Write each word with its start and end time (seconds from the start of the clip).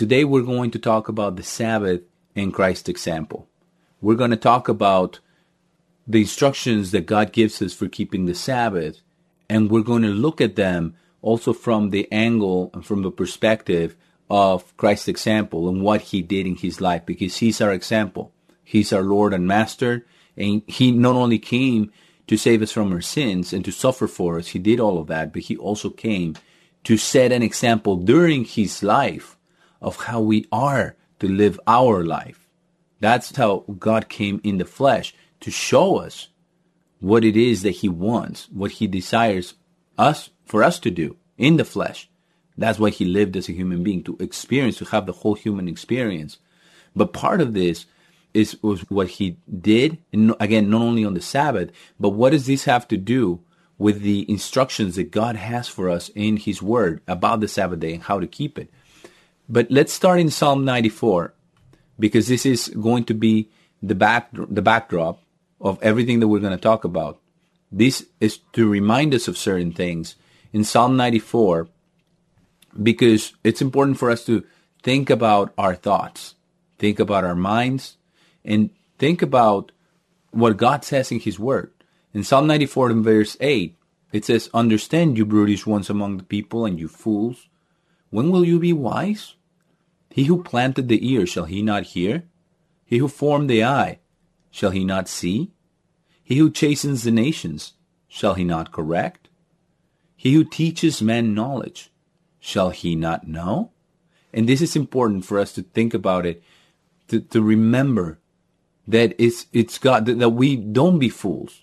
Today 0.00 0.24
we're 0.24 0.40
going 0.40 0.70
to 0.70 0.78
talk 0.78 1.10
about 1.10 1.36
the 1.36 1.42
Sabbath 1.42 2.00
and 2.34 2.54
Christ's 2.54 2.88
example. 2.88 3.50
We're 4.00 4.14
going 4.14 4.30
to 4.30 4.36
talk 4.38 4.66
about 4.66 5.20
the 6.06 6.22
instructions 6.22 6.92
that 6.92 7.04
God 7.04 7.34
gives 7.34 7.60
us 7.60 7.74
for 7.74 7.86
keeping 7.86 8.24
the 8.24 8.34
Sabbath, 8.34 9.02
and 9.46 9.70
we're 9.70 9.82
going 9.82 10.00
to 10.00 10.08
look 10.08 10.40
at 10.40 10.56
them 10.56 10.94
also 11.20 11.52
from 11.52 11.90
the 11.90 12.10
angle 12.10 12.70
and 12.72 12.82
from 12.82 13.02
the 13.02 13.10
perspective 13.10 13.94
of 14.30 14.74
Christ's 14.78 15.08
example 15.08 15.68
and 15.68 15.82
what 15.82 16.00
he 16.00 16.22
did 16.22 16.46
in 16.46 16.56
his 16.56 16.80
life 16.80 17.04
because 17.04 17.36
he's 17.36 17.60
our 17.60 17.70
example. 17.70 18.32
He's 18.64 18.94
our 18.94 19.02
Lord 19.02 19.34
and 19.34 19.46
Master, 19.46 20.06
and 20.34 20.62
he 20.66 20.92
not 20.92 21.14
only 21.14 21.38
came 21.38 21.92
to 22.26 22.38
save 22.38 22.62
us 22.62 22.72
from 22.72 22.90
our 22.90 23.02
sins 23.02 23.52
and 23.52 23.62
to 23.66 23.70
suffer 23.70 24.08
for 24.08 24.38
us, 24.38 24.48
he 24.48 24.58
did 24.58 24.80
all 24.80 24.96
of 24.96 25.08
that, 25.08 25.34
but 25.34 25.42
he 25.42 25.58
also 25.58 25.90
came 25.90 26.36
to 26.84 26.96
set 26.96 27.32
an 27.32 27.42
example 27.42 27.96
during 27.96 28.46
his 28.46 28.82
life 28.82 29.36
of 29.80 29.96
how 29.96 30.20
we 30.20 30.46
are 30.52 30.96
to 31.20 31.28
live 31.28 31.60
our 31.66 32.04
life. 32.04 32.48
That's 33.00 33.34
how 33.34 33.64
God 33.78 34.08
came 34.08 34.40
in 34.44 34.58
the 34.58 34.64
flesh 34.64 35.14
to 35.40 35.50
show 35.50 35.96
us 35.96 36.28
what 37.00 37.24
it 37.24 37.36
is 37.36 37.62
that 37.62 37.70
he 37.70 37.88
wants, 37.88 38.48
what 38.50 38.72
he 38.72 38.86
desires 38.86 39.54
us 39.96 40.30
for 40.44 40.62
us 40.62 40.78
to 40.80 40.90
do 40.90 41.16
in 41.38 41.56
the 41.56 41.64
flesh. 41.64 42.10
That's 42.56 42.78
why 42.78 42.90
he 42.90 43.06
lived 43.06 43.36
as 43.36 43.48
a 43.48 43.52
human 43.52 43.82
being 43.82 44.02
to 44.04 44.16
experience, 44.20 44.76
to 44.78 44.84
have 44.86 45.06
the 45.06 45.12
whole 45.12 45.34
human 45.34 45.66
experience. 45.66 46.38
But 46.94 47.14
part 47.14 47.40
of 47.40 47.54
this 47.54 47.86
is 48.34 48.62
was 48.62 48.82
what 48.90 49.08
he 49.08 49.38
did, 49.60 49.98
and 50.12 50.34
again, 50.38 50.70
not 50.70 50.82
only 50.82 51.04
on 51.04 51.14
the 51.14 51.22
Sabbath, 51.22 51.70
but 51.98 52.10
what 52.10 52.30
does 52.30 52.46
this 52.46 52.64
have 52.64 52.86
to 52.88 52.96
do 52.96 53.40
with 53.78 54.02
the 54.02 54.30
instructions 54.30 54.96
that 54.96 55.10
God 55.10 55.36
has 55.36 55.66
for 55.68 55.88
us 55.88 56.10
in 56.14 56.36
His 56.36 56.60
Word 56.60 57.00
about 57.08 57.40
the 57.40 57.48
Sabbath 57.48 57.80
day 57.80 57.94
and 57.94 58.02
how 58.02 58.20
to 58.20 58.26
keep 58.26 58.58
it? 58.58 58.70
But 59.52 59.68
let's 59.68 59.92
start 59.92 60.20
in 60.20 60.30
Psalm 60.30 60.64
94 60.64 61.34
because 61.98 62.28
this 62.28 62.46
is 62.46 62.68
going 62.68 63.02
to 63.06 63.14
be 63.14 63.50
the 63.82 63.96
back 63.96 64.28
the 64.32 64.62
backdrop 64.62 65.24
of 65.60 65.82
everything 65.82 66.20
that 66.20 66.28
we're 66.28 66.38
going 66.38 66.56
to 66.56 66.68
talk 66.68 66.84
about. 66.84 67.18
This 67.72 68.06
is 68.20 68.38
to 68.52 68.70
remind 68.70 69.12
us 69.12 69.26
of 69.26 69.36
certain 69.36 69.72
things 69.72 70.14
in 70.52 70.62
Psalm 70.62 70.96
94 70.96 71.68
because 72.80 73.32
it's 73.42 73.60
important 73.60 73.98
for 73.98 74.08
us 74.08 74.24
to 74.26 74.44
think 74.84 75.10
about 75.10 75.52
our 75.58 75.74
thoughts, 75.74 76.36
think 76.78 77.00
about 77.00 77.24
our 77.24 77.34
minds, 77.34 77.96
and 78.44 78.70
think 78.98 79.20
about 79.20 79.72
what 80.30 80.58
God 80.58 80.84
says 80.84 81.10
in 81.10 81.18
His 81.18 81.40
Word. 81.40 81.72
In 82.14 82.22
Psalm 82.22 82.46
94 82.46 82.90
and 82.90 83.04
verse 83.04 83.36
8, 83.40 83.76
it 84.12 84.24
says, 84.24 84.48
Understand, 84.54 85.18
you 85.18 85.26
brutish 85.26 85.66
ones 85.66 85.90
among 85.90 86.18
the 86.18 86.24
people, 86.24 86.64
and 86.64 86.78
you 86.78 86.86
fools. 86.86 87.48
When 88.10 88.30
will 88.30 88.44
you 88.44 88.60
be 88.60 88.72
wise? 88.72 89.34
He 90.10 90.24
who 90.24 90.42
planted 90.42 90.88
the 90.88 91.08
ear, 91.08 91.24
shall 91.26 91.44
he 91.44 91.62
not 91.62 91.84
hear? 91.84 92.24
He 92.84 92.98
who 92.98 93.08
formed 93.08 93.48
the 93.48 93.64
eye, 93.64 94.00
shall 94.50 94.70
he 94.70 94.84
not 94.84 95.08
see? 95.08 95.52
He 96.22 96.38
who 96.38 96.50
chastens 96.50 97.04
the 97.04 97.12
nations, 97.12 97.74
shall 98.08 98.34
he 98.34 98.44
not 98.44 98.72
correct? 98.72 99.28
He 100.16 100.34
who 100.34 100.44
teaches 100.44 101.00
men 101.00 101.32
knowledge, 101.32 101.90
shall 102.40 102.70
he 102.70 102.96
not 102.96 103.28
know? 103.28 103.70
And 104.34 104.48
this 104.48 104.60
is 104.60 104.76
important 104.76 105.24
for 105.24 105.38
us 105.38 105.52
to 105.52 105.62
think 105.62 105.94
about 105.94 106.26
it, 106.26 106.42
to, 107.08 107.20
to 107.20 107.40
remember 107.40 108.18
that 108.86 109.14
it's, 109.18 109.46
it's 109.52 109.78
God, 109.78 110.06
that, 110.06 110.18
that 110.18 110.30
we 110.30 110.56
don't 110.56 110.98
be 110.98 111.08
fools, 111.08 111.62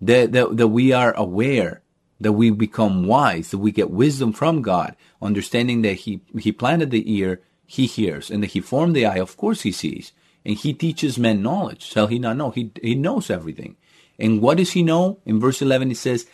that, 0.00 0.32
that, 0.32 0.56
that 0.56 0.68
we 0.68 0.92
are 0.92 1.12
aware, 1.14 1.82
that 2.20 2.32
we 2.32 2.50
become 2.50 3.06
wise, 3.06 3.52
that 3.52 3.58
we 3.58 3.70
get 3.70 3.90
wisdom 3.90 4.32
from 4.32 4.62
God, 4.62 4.96
understanding 5.22 5.82
that 5.82 5.94
He, 5.94 6.20
He 6.38 6.50
planted 6.50 6.90
the 6.90 7.12
ear 7.12 7.40
he 7.70 7.84
hears, 7.84 8.30
and 8.30 8.42
that 8.42 8.52
he 8.52 8.62
formed 8.62 8.96
the 8.96 9.04
eye, 9.04 9.18
of 9.18 9.36
course 9.36 9.60
he 9.60 9.72
sees. 9.72 10.12
And 10.42 10.56
he 10.56 10.72
teaches 10.72 11.18
men 11.18 11.42
knowledge. 11.42 11.82
Shall 11.82 12.06
he 12.06 12.18
not 12.18 12.38
know? 12.38 12.50
He, 12.50 12.72
he 12.80 12.94
knows 12.94 13.28
everything. 13.28 13.76
And 14.18 14.40
what 14.40 14.56
does 14.56 14.72
he 14.72 14.82
know? 14.82 15.18
In 15.26 15.38
verse 15.38 15.60
11 15.60 15.90
it 15.90 15.98
says, 15.98 16.26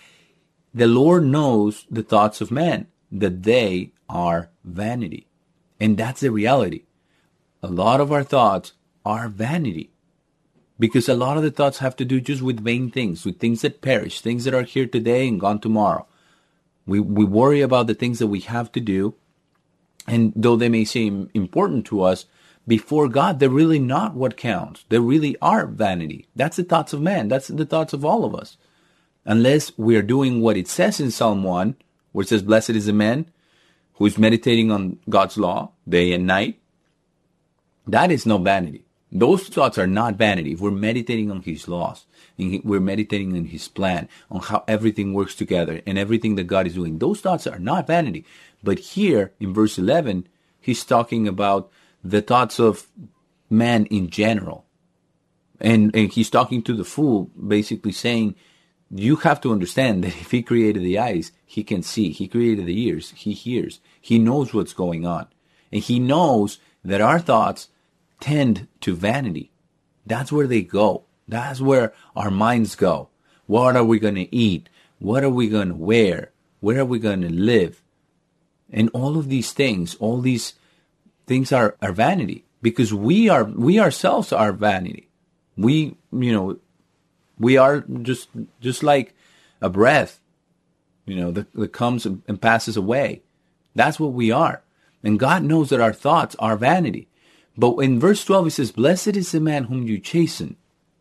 The 0.73 0.87
Lord 0.87 1.25
knows 1.25 1.87
the 1.91 2.05
thoughts 2.05 2.41
of 2.41 2.53
men, 2.53 2.87
that 3.11 3.43
they 3.43 3.91
are 4.09 4.51
vanity. 4.63 5.27
And 5.81 5.97
that's 5.97 6.21
the 6.21 6.31
reality. 6.31 6.85
A 7.65 7.67
lot 7.67 8.01
of 8.01 8.13
our 8.13 8.23
thoughts 8.23 8.75
are 9.05 9.29
vanity. 9.29 9.91
Because 10.79 11.09
a 11.09 11.17
lot 11.17 11.37
of 11.37 11.43
the 11.43 11.51
thoughts 11.51 11.79
have 11.79 11.97
to 11.97 12.05
do 12.05 12.21
just 12.21 12.43
with 12.43 12.63
vain 12.63 12.93
things, 12.93 13.25
with 13.25 13.41
things 13.41 13.63
that 13.63 13.83
perish, 13.83 14.21
things 14.21 14.45
that 14.45 14.55
are 14.55 14.63
here 14.63 14.87
today 14.87 15.27
and 15.27 15.41
gone 15.41 15.59
tomorrow. 15.59 16.07
We, 16.87 17.01
we 17.01 17.25
worry 17.25 17.61
about 17.61 17.89
the 17.89 17.95
things 17.95 18.21
that 18.21 18.29
we 18.29 18.41
have 18.41 18.71
to 18.71 18.81
do 18.81 19.17
and 20.07 20.33
though 20.37 20.57
they 20.57 20.69
may 20.69 20.85
seem 20.85 21.31
important 21.35 21.87
to 21.87 22.03
us, 22.03 22.27
before 22.67 23.09
God, 23.09 23.39
they're 23.39 23.51
really 23.51 23.79
not 23.79 24.15
what 24.15 24.37
counts. 24.37 24.85
They 24.89 24.99
really 24.99 25.37
are 25.43 25.67
vanity. 25.67 26.27
That's 26.35 26.57
the 26.57 26.65
thoughts 26.65 26.93
of 26.93 27.03
man. 27.03 27.29
That's 27.29 27.49
the 27.49 27.67
thoughts 27.67 27.93
of 27.93 28.05
all 28.05 28.25
of 28.25 28.35
us. 28.35 28.57
Unless 29.27 29.77
we 29.79 29.97
are 29.97 30.03
doing 30.03 30.41
what 30.41 30.57
it 30.57 30.69
says 30.69 31.01
in 31.01 31.11
Psalm 31.11 31.43
1, 31.43 31.77
where 32.13 32.23
it 32.23 32.29
says, 32.29 32.43
Blessed 32.43 32.71
is 32.71 32.87
the 32.87 32.93
man 32.93 33.27
who 33.95 34.07
is 34.07 34.19
meditating 34.19 34.71
on 34.71 34.99
God's 35.09 35.37
law 35.37 35.73
day 35.89 36.13
and 36.13 36.27
night. 36.27 36.59
That 37.87 38.11
is 38.11 38.27
no 38.27 38.39
vanity. 38.39 38.85
Those 39.13 39.49
thoughts 39.49 39.79
are 39.79 39.87
not 39.87 40.17
vanity. 40.17 40.53
If 40.53 40.61
we're 40.61 40.71
meditating 40.71 41.31
on 41.31 41.43
His 41.43 41.69
laws, 41.69 42.05
we're 42.37 42.81
meditating 42.81 43.37
on 43.37 43.45
His 43.47 43.69
plan, 43.69 44.09
on 44.31 44.41
how 44.41 44.65
everything 44.67 45.15
works 45.15 45.35
together 45.35 45.81
and 45.87 45.99
everything 45.99 46.35
that 46.37 46.45
God 46.45 46.67
is 46.67 46.75
doing. 46.75 46.99
Those 46.99 47.21
thoughts 47.21 47.47
are 47.47 47.59
not 47.59 47.87
vanity. 47.87 48.25
But 48.63 48.79
here 48.79 49.33
in 49.39 49.55
verse 49.55 49.79
11, 49.79 50.27
he's 50.61 50.85
talking 50.85 51.29
about 51.29 51.71
the 52.03 52.23
thoughts 52.23 52.59
of 52.59 52.89
man 53.49 53.87
in 53.87 54.11
general. 54.11 54.67
And, 55.61 55.95
and 55.95 56.13
he's 56.13 56.31
talking 56.31 56.63
to 56.63 56.75
the 56.75 56.85
fool, 56.85 57.31
basically 57.37 57.93
saying, 57.93 58.35
you 58.91 59.17
have 59.17 59.41
to 59.43 59.53
understand 59.53 60.05
that 60.05 60.09
if 60.21 60.31
he 60.31 60.43
created 60.43 60.83
the 60.83 60.99
eyes, 60.99 61.33
he 61.45 61.65
can 61.65 61.83
see. 61.83 62.11
He 62.11 62.29
created 62.29 62.67
the 62.67 62.81
ears, 62.87 63.11
he 63.17 63.33
hears. 63.33 63.81
He 64.01 64.19
knows 64.19 64.53
what's 64.53 64.73
going 64.73 65.07
on. 65.07 65.27
And 65.73 65.83
he 65.83 65.99
knows 65.99 66.59
that 66.85 67.01
our 67.01 67.19
thoughts 67.19 67.69
tend 68.21 68.69
to 68.81 68.95
vanity. 68.95 69.51
That's 70.07 70.33
where 70.33 70.47
they 70.47 70.63
go. 70.63 71.05
That's 71.27 71.61
where 71.61 71.93
our 72.15 72.31
minds 72.31 72.75
go. 72.75 73.09
What 73.47 73.77
are 73.77 73.85
we 73.85 73.99
going 73.99 74.15
to 74.17 74.35
eat? 74.35 74.69
What 74.99 75.25
are 75.25 75.31
we 75.31 75.49
going 75.49 75.69
to 75.69 75.75
wear? 75.75 76.33
Where 76.61 76.81
are 76.81 76.85
we 76.85 76.99
going 76.99 77.23
to 77.23 77.31
live? 77.31 77.83
And 78.71 78.91
all 78.93 79.19
of 79.19 79.29
these 79.29 79.53
things, 79.53 79.95
all 79.97 80.21
these 80.21 80.55
things 81.27 81.53
are, 81.53 81.77
are 81.81 81.93
vanity 81.93 82.45
because 82.63 82.93
we 82.93 83.29
are, 83.29 83.45
we 83.45 83.79
ourselves 83.79 84.33
are 84.33 84.53
vanity. 84.53 85.09
We, 85.57 85.97
you 86.13 86.33
know, 86.33 86.59
we 87.39 87.57
are 87.57 87.85
just, 88.03 88.29
just 88.61 88.83
like 88.83 89.15
a 89.61 89.69
breath, 89.69 90.21
you 91.07 91.17
know, 91.17 91.31
that, 91.33 91.53
that 91.53 91.73
comes 91.73 92.07
and, 92.07 92.23
and 92.27 92.41
passes 92.41 92.77
away. 92.77 93.23
That's 93.75 94.01
what 94.01 94.13
we 94.13 94.31
are. 94.31 94.63
And 95.03 95.19
God 95.19 95.43
knows 95.43 95.69
that 95.71 95.81
our 95.81 95.93
thoughts 95.93 96.35
are 96.39 96.57
vanity. 96.57 97.09
But 97.57 97.77
in 97.79 98.01
verse 98.01 98.25
12, 98.25 98.47
he 98.47 98.51
says, 98.51 98.73
Blessed 98.73 99.17
is 99.17 99.33
the 99.33 99.41
man 99.41 99.65
whom 99.65 99.87
you 99.87 99.99
chasten, 99.99 100.57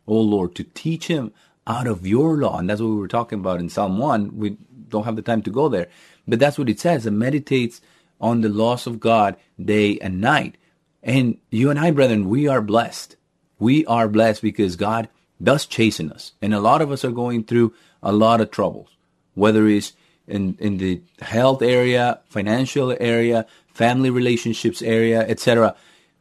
O 0.08 0.20
Lord, 0.20 0.56
to 0.56 0.64
teach 0.64 1.08
him 1.08 1.34
out 1.66 1.88
of 1.88 2.06
your 2.06 2.38
law. 2.38 2.60
And 2.60 2.70
that's 2.70 2.82
what 2.82 2.90
we 2.90 2.96
were 2.96 3.08
talking 3.08 3.40
about 3.40 3.60
in 3.60 3.70
Psalm 3.70 3.98
1. 3.98 4.38
We 4.38 4.58
don't 4.90 5.06
have 5.06 5.16
the 5.16 5.22
time 5.22 5.42
to 5.44 5.50
go 5.50 5.70
there. 5.70 5.88
But 6.28 6.40
that's 6.40 6.58
what 6.58 6.70
it 6.70 6.80
says. 6.80 7.06
It 7.06 7.12
meditates 7.12 7.82
on 8.22 8.42
the 8.42 8.50
laws 8.50 8.88
of 8.88 9.00
God 9.00 9.36
day 9.64 9.98
and 10.00 10.22
night. 10.22 10.58
And 11.02 11.38
you 11.50 11.70
and 11.70 11.80
I, 11.80 11.92
brethren, 11.92 12.30
we 12.30 12.48
are 12.48 12.62
blessed. 12.62 13.18
We 13.60 13.86
are 13.86 14.08
blessed 14.08 14.42
because 14.42 14.76
God 14.76 15.10
does 15.42 15.66
chasten 15.66 16.12
us. 16.12 16.34
And 16.42 16.54
a 16.54 16.60
lot 16.60 16.82
of 16.82 16.92
us 16.92 17.04
are 17.04 17.12
going 17.12 17.44
through 17.44 17.74
a 18.02 18.14
lot 18.14 18.42
of 18.42 18.52
troubles, 18.52 18.90
whether 19.34 19.68
it's 19.68 19.94
in, 20.28 20.56
in 20.60 20.78
the 20.78 21.02
health 21.20 21.62
area, 21.62 22.22
financial 22.28 22.96
area, 23.00 23.46
family 23.68 24.10
relationships 24.10 24.82
area, 24.82 25.22
etc. 25.28 25.76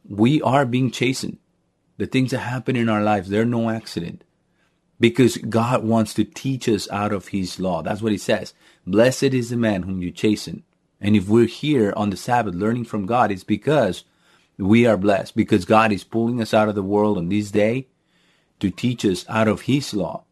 We 0.09 0.43
are 0.43 0.65
being 0.65 0.91
chastened. 0.91 1.39
The 1.99 2.07
things 2.07 2.31
that 2.33 2.39
happen 2.41 2.77
in 2.77 2.89
our 2.89 3.03
lives, 3.03 3.29
they're 3.29 3.45
no 3.45 3.71
accident 3.71 4.25
because 5.03 5.37
God 5.37 5.83
wants 5.83 6.15
to 6.15 6.25
teach 6.25 6.69
us 6.69 6.89
out 6.91 7.13
of 7.13 7.29
His 7.29 7.59
law. 7.59 7.83
That's 7.83 8.01
what 8.01 8.13
He 8.13 8.19
says. 8.19 8.55
Blessed 8.87 9.35
is 9.35 9.51
the 9.51 9.57
man 9.57 9.83
whom 9.83 10.01
you 10.01 10.13
chasten. 10.13 10.63
And 11.01 11.17
if 11.17 11.29
we're 11.29 11.47
here 11.47 11.93
on 11.97 12.11
the 12.11 12.17
Sabbath 12.17 12.55
learning 12.55 12.85
from 12.85 13.07
God, 13.07 13.33
it's 13.33 13.43
because 13.43 14.05
we 14.57 14.87
are 14.87 14.97
blessed, 14.97 15.35
because 15.35 15.65
God 15.65 15.91
is 15.91 16.05
pulling 16.05 16.41
us 16.41 16.55
out 16.55 16.69
of 16.69 16.77
the 16.77 16.85
world 16.85 17.19
on 17.19 17.29
this 17.29 17.51
day 17.51 17.89
to 18.61 18.71
teach 18.71 19.05
us 19.05 19.25
out 19.29 19.49
of 19.49 19.63
His 19.63 19.93
law. 19.93 20.23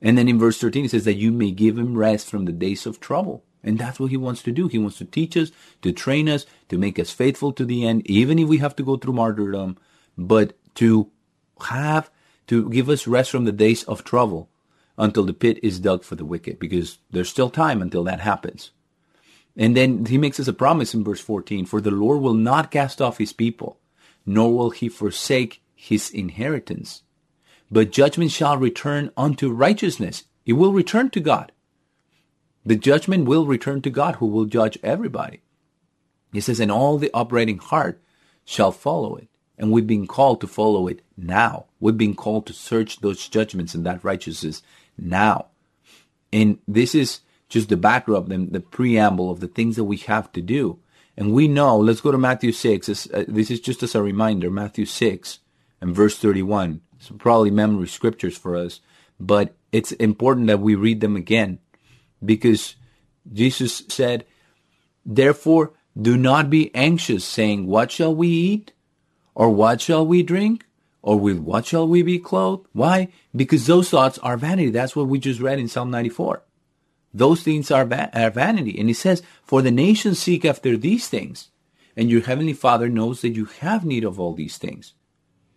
And 0.00 0.16
then 0.16 0.26
in 0.26 0.38
verse 0.38 0.58
13, 0.58 0.86
it 0.86 0.90
says 0.92 1.04
that 1.04 1.14
you 1.14 1.30
may 1.30 1.50
give 1.50 1.76
Him 1.76 1.96
rest 1.96 2.30
from 2.30 2.46
the 2.46 2.52
days 2.52 2.86
of 2.86 3.00
trouble. 3.00 3.44
And 3.68 3.78
that's 3.78 4.00
what 4.00 4.10
He 4.10 4.16
wants 4.16 4.42
to 4.44 4.50
do. 4.50 4.66
He 4.66 4.78
wants 4.78 4.96
to 4.96 5.04
teach 5.04 5.36
us, 5.36 5.52
to 5.82 5.92
train 5.92 6.26
us, 6.26 6.46
to 6.70 6.78
make 6.78 6.98
us 6.98 7.10
faithful 7.10 7.52
to 7.52 7.66
the 7.66 7.86
end, 7.86 8.08
even 8.10 8.38
if 8.38 8.48
we 8.48 8.56
have 8.58 8.74
to 8.76 8.82
go 8.82 8.96
through 8.96 9.12
martyrdom, 9.12 9.76
but 10.16 10.56
to 10.76 11.10
have, 11.66 12.10
to 12.46 12.70
give 12.70 12.88
us 12.88 13.06
rest 13.06 13.30
from 13.30 13.44
the 13.44 13.52
days 13.52 13.84
of 13.84 14.04
trouble 14.04 14.48
until 14.96 15.22
the 15.22 15.34
pit 15.34 15.60
is 15.62 15.80
dug 15.80 16.02
for 16.02 16.14
the 16.14 16.24
wicked, 16.24 16.58
because 16.58 16.96
there's 17.10 17.28
still 17.28 17.50
time 17.50 17.82
until 17.82 18.02
that 18.04 18.20
happens. 18.20 18.70
And 19.54 19.76
then 19.76 20.06
he 20.06 20.16
makes 20.16 20.40
us 20.40 20.48
a 20.48 20.54
promise 20.54 20.94
in 20.94 21.04
verse 21.04 21.20
14 21.20 21.66
For 21.66 21.82
the 21.82 21.90
Lord 21.90 22.22
will 22.22 22.32
not 22.32 22.70
cast 22.70 23.02
off 23.02 23.18
his 23.18 23.34
people, 23.34 23.78
nor 24.24 24.56
will 24.56 24.70
he 24.70 24.88
forsake 24.88 25.60
his 25.74 26.08
inheritance. 26.08 27.02
But 27.70 27.92
judgment 27.92 28.30
shall 28.30 28.56
return 28.56 29.10
unto 29.14 29.52
righteousness. 29.52 30.24
It 30.46 30.54
will 30.54 30.72
return 30.72 31.10
to 31.10 31.20
God. 31.20 31.52
The 32.64 32.76
judgment 32.76 33.26
will 33.26 33.46
return 33.46 33.82
to 33.82 33.90
God 33.90 34.16
who 34.16 34.26
will 34.26 34.44
judge 34.44 34.78
everybody. 34.82 35.40
He 36.32 36.40
says, 36.40 36.60
and 36.60 36.70
all 36.70 36.98
the 36.98 37.10
in 37.14 37.58
heart 37.58 38.02
shall 38.44 38.72
follow 38.72 39.16
it. 39.16 39.28
And 39.56 39.72
we've 39.72 39.86
been 39.86 40.06
called 40.06 40.40
to 40.42 40.46
follow 40.46 40.86
it 40.86 41.00
now. 41.16 41.66
We've 41.80 41.96
been 41.96 42.14
called 42.14 42.46
to 42.46 42.52
search 42.52 43.00
those 43.00 43.28
judgments 43.28 43.74
and 43.74 43.84
that 43.86 44.04
righteousness 44.04 44.62
now. 44.96 45.46
And 46.32 46.58
this 46.68 46.94
is 46.94 47.20
just 47.48 47.68
the 47.68 47.76
backdrop, 47.76 48.28
the, 48.28 48.38
the 48.38 48.60
preamble 48.60 49.30
of 49.30 49.40
the 49.40 49.48
things 49.48 49.76
that 49.76 49.84
we 49.84 49.96
have 49.98 50.30
to 50.32 50.42
do. 50.42 50.78
And 51.16 51.32
we 51.32 51.48
know, 51.48 51.76
let's 51.78 52.00
go 52.00 52.12
to 52.12 52.18
Matthew 52.18 52.52
6. 52.52 52.88
Uh, 52.88 53.24
this 53.26 53.50
is 53.50 53.60
just 53.60 53.82
as 53.82 53.94
a 53.94 54.02
reminder, 54.02 54.50
Matthew 54.50 54.84
6 54.84 55.40
and 55.80 55.94
verse 55.94 56.16
31. 56.18 56.82
It's 56.96 57.10
probably 57.18 57.50
memory 57.50 57.88
scriptures 57.88 58.36
for 58.36 58.54
us, 58.54 58.80
but 59.18 59.54
it's 59.72 59.92
important 59.92 60.46
that 60.46 60.60
we 60.60 60.74
read 60.74 61.00
them 61.00 61.16
again 61.16 61.58
because 62.24 62.76
Jesus 63.32 63.82
said, 63.88 64.24
Therefore, 65.04 65.72
do 66.00 66.16
not 66.16 66.50
be 66.50 66.74
anxious, 66.74 67.24
saying, 67.24 67.66
What 67.66 67.90
shall 67.90 68.14
we 68.14 68.28
eat? 68.28 68.72
Or 69.34 69.50
what 69.50 69.80
shall 69.80 70.06
we 70.06 70.22
drink? 70.22 70.66
Or 71.00 71.18
with 71.18 71.38
what 71.38 71.66
shall 71.66 71.86
we 71.86 72.02
be 72.02 72.18
clothed? 72.18 72.66
Why? 72.72 73.08
Because 73.34 73.66
those 73.66 73.88
thoughts 73.88 74.18
are 74.18 74.36
vanity. 74.36 74.70
That's 74.70 74.96
what 74.96 75.06
we 75.06 75.18
just 75.18 75.40
read 75.40 75.58
in 75.58 75.68
Psalm 75.68 75.90
94. 75.90 76.42
Those 77.14 77.42
things 77.42 77.70
are, 77.70 77.84
va- 77.84 78.10
are 78.12 78.30
vanity. 78.30 78.78
And 78.78 78.88
he 78.88 78.94
says, 78.94 79.22
For 79.42 79.62
the 79.62 79.70
nations 79.70 80.18
seek 80.18 80.44
after 80.44 80.76
these 80.76 81.08
things, 81.08 81.50
and 81.96 82.10
your 82.10 82.22
heavenly 82.22 82.52
Father 82.52 82.88
knows 82.88 83.22
that 83.22 83.30
you 83.30 83.46
have 83.46 83.84
need 83.84 84.04
of 84.04 84.20
all 84.20 84.34
these 84.34 84.58
things. 84.58 84.94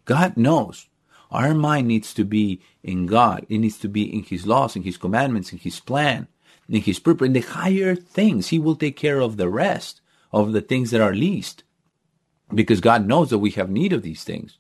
God 0.06 0.38
knows. 0.38 0.88
Our 1.30 1.54
mind 1.54 1.88
needs 1.88 2.14
to 2.16 2.26
be 2.26 2.62
in 2.84 3.06
God. 3.06 3.46
It 3.50 3.60
needs 3.60 3.78
to 3.80 3.88
be 3.90 4.04
in 4.04 4.24
His 4.24 4.46
laws, 4.46 4.76
in 4.76 4.84
His 4.84 4.98
commandments, 4.98 5.52
in 5.52 5.60
His 5.60 5.80
plan, 5.80 6.28
in 6.72 6.82
His 6.82 6.98
purpose. 6.98 7.28
In 7.28 7.34
the 7.34 7.42
higher 7.42 7.96
things, 7.96 8.48
He 8.48 8.58
will 8.58 8.76
take 8.76 8.98
care 8.98 9.20
of 9.20 9.38
the 9.38 9.50
rest 9.50 10.02
of 10.32 10.54
the 10.54 10.62
things 10.62 10.90
that 10.90 11.02
are 11.02 11.14
least. 11.14 11.64
Because 12.52 12.82
God 12.82 13.06
knows 13.06 13.30
that 13.30 13.38
we 13.38 13.52
have 13.52 13.70
need 13.70 13.94
of 13.94 14.02
these 14.02 14.24
things. 14.24 14.58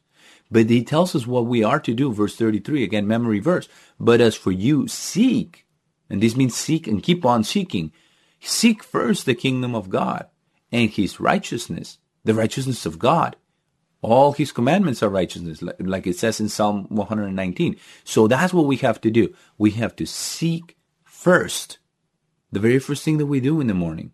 But 0.51 0.69
He 0.69 0.83
tells 0.83 1.15
us 1.15 1.25
what 1.25 1.47
we 1.47 1.63
are 1.63 1.79
to 1.79 1.95
do. 1.95 2.13
Verse 2.13 2.35
33, 2.35 2.83
again, 2.83 3.07
memory 3.07 3.39
verse. 3.39 3.67
But 3.99 4.21
as 4.21 4.35
for 4.35 4.51
you, 4.51 4.87
seek 4.87 5.65
and 6.11 6.21
this 6.21 6.35
means 6.35 6.55
seek 6.55 6.87
and 6.87 7.01
keep 7.01 7.25
on 7.25 7.45
seeking. 7.45 7.93
Seek 8.41 8.83
first 8.83 9.25
the 9.25 9.33
kingdom 9.33 9.73
of 9.73 9.89
God 9.89 10.27
and 10.69 10.89
his 10.89 11.21
righteousness, 11.21 11.99
the 12.25 12.33
righteousness 12.33 12.85
of 12.85 12.99
God. 12.99 13.37
All 14.01 14.33
his 14.33 14.51
commandments 14.51 15.01
are 15.01 15.09
righteousness, 15.09 15.61
like 15.79 16.05
it 16.05 16.17
says 16.17 16.41
in 16.41 16.49
Psalm 16.49 16.87
119. 16.89 17.77
So 18.03 18.27
that's 18.27 18.53
what 18.53 18.65
we 18.65 18.75
have 18.77 18.99
to 19.01 19.09
do. 19.09 19.33
We 19.57 19.71
have 19.71 19.95
to 19.95 20.05
seek 20.05 20.75
first. 21.05 21.77
The 22.51 22.59
very 22.59 22.79
first 22.79 23.03
thing 23.03 23.17
that 23.17 23.27
we 23.27 23.39
do 23.39 23.61
in 23.61 23.67
the 23.67 23.73
morning, 23.73 24.11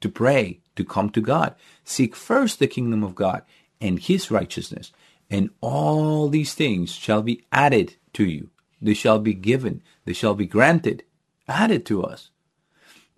to 0.00 0.08
pray, 0.08 0.60
to 0.76 0.84
come 0.84 1.10
to 1.10 1.20
God. 1.20 1.54
Seek 1.84 2.14
first 2.14 2.58
the 2.58 2.66
kingdom 2.66 3.02
of 3.02 3.14
God 3.14 3.42
and 3.80 3.98
his 3.98 4.30
righteousness, 4.30 4.92
and 5.30 5.50
all 5.60 6.28
these 6.28 6.54
things 6.54 6.92
shall 6.92 7.22
be 7.22 7.44
added 7.50 7.96
to 8.12 8.24
you. 8.24 8.50
They 8.80 8.94
shall 8.94 9.18
be 9.18 9.34
given. 9.34 9.82
They 10.04 10.12
shall 10.12 10.34
be 10.34 10.46
granted 10.46 11.04
added 11.48 11.84
to 11.86 12.02
us. 12.02 12.30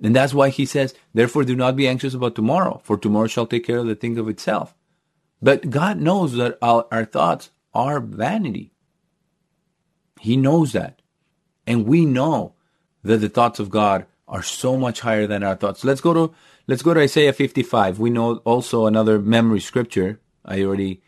And 0.02 0.14
that's 0.14 0.34
why 0.34 0.50
he 0.50 0.66
says, 0.66 0.94
therefore 1.14 1.44
do 1.44 1.56
not 1.56 1.76
be 1.76 1.88
anxious 1.88 2.14
about 2.14 2.34
tomorrow, 2.34 2.80
for 2.84 2.96
tomorrow 2.96 3.26
shall 3.26 3.46
take 3.46 3.66
care 3.66 3.78
of 3.78 3.86
the 3.86 3.94
thing 3.94 4.18
of 4.18 4.28
itself. 4.28 4.74
But 5.40 5.70
God 5.70 5.98
knows 5.98 6.34
that 6.34 6.58
our, 6.60 6.86
our 6.90 7.04
thoughts 7.04 7.50
are 7.74 8.00
vanity. 8.00 8.72
He 10.20 10.36
knows 10.36 10.72
that. 10.72 11.00
And 11.66 11.86
we 11.86 12.04
know 12.04 12.54
that 13.02 13.18
the 13.18 13.28
thoughts 13.28 13.58
of 13.58 13.70
God 13.70 14.06
are 14.28 14.42
so 14.42 14.76
much 14.76 15.00
higher 15.00 15.26
than 15.26 15.42
our 15.42 15.54
thoughts. 15.54 15.84
Let's 15.84 16.00
go 16.00 16.14
to 16.14 16.34
let's 16.66 16.82
go 16.82 16.94
to 16.94 17.00
Isaiah 17.00 17.32
55. 17.32 17.98
We 17.98 18.10
know 18.10 18.36
also 18.38 18.86
another 18.86 19.18
memory 19.18 19.60
scripture. 19.60 20.20
I 20.44 20.62
already 20.62 21.02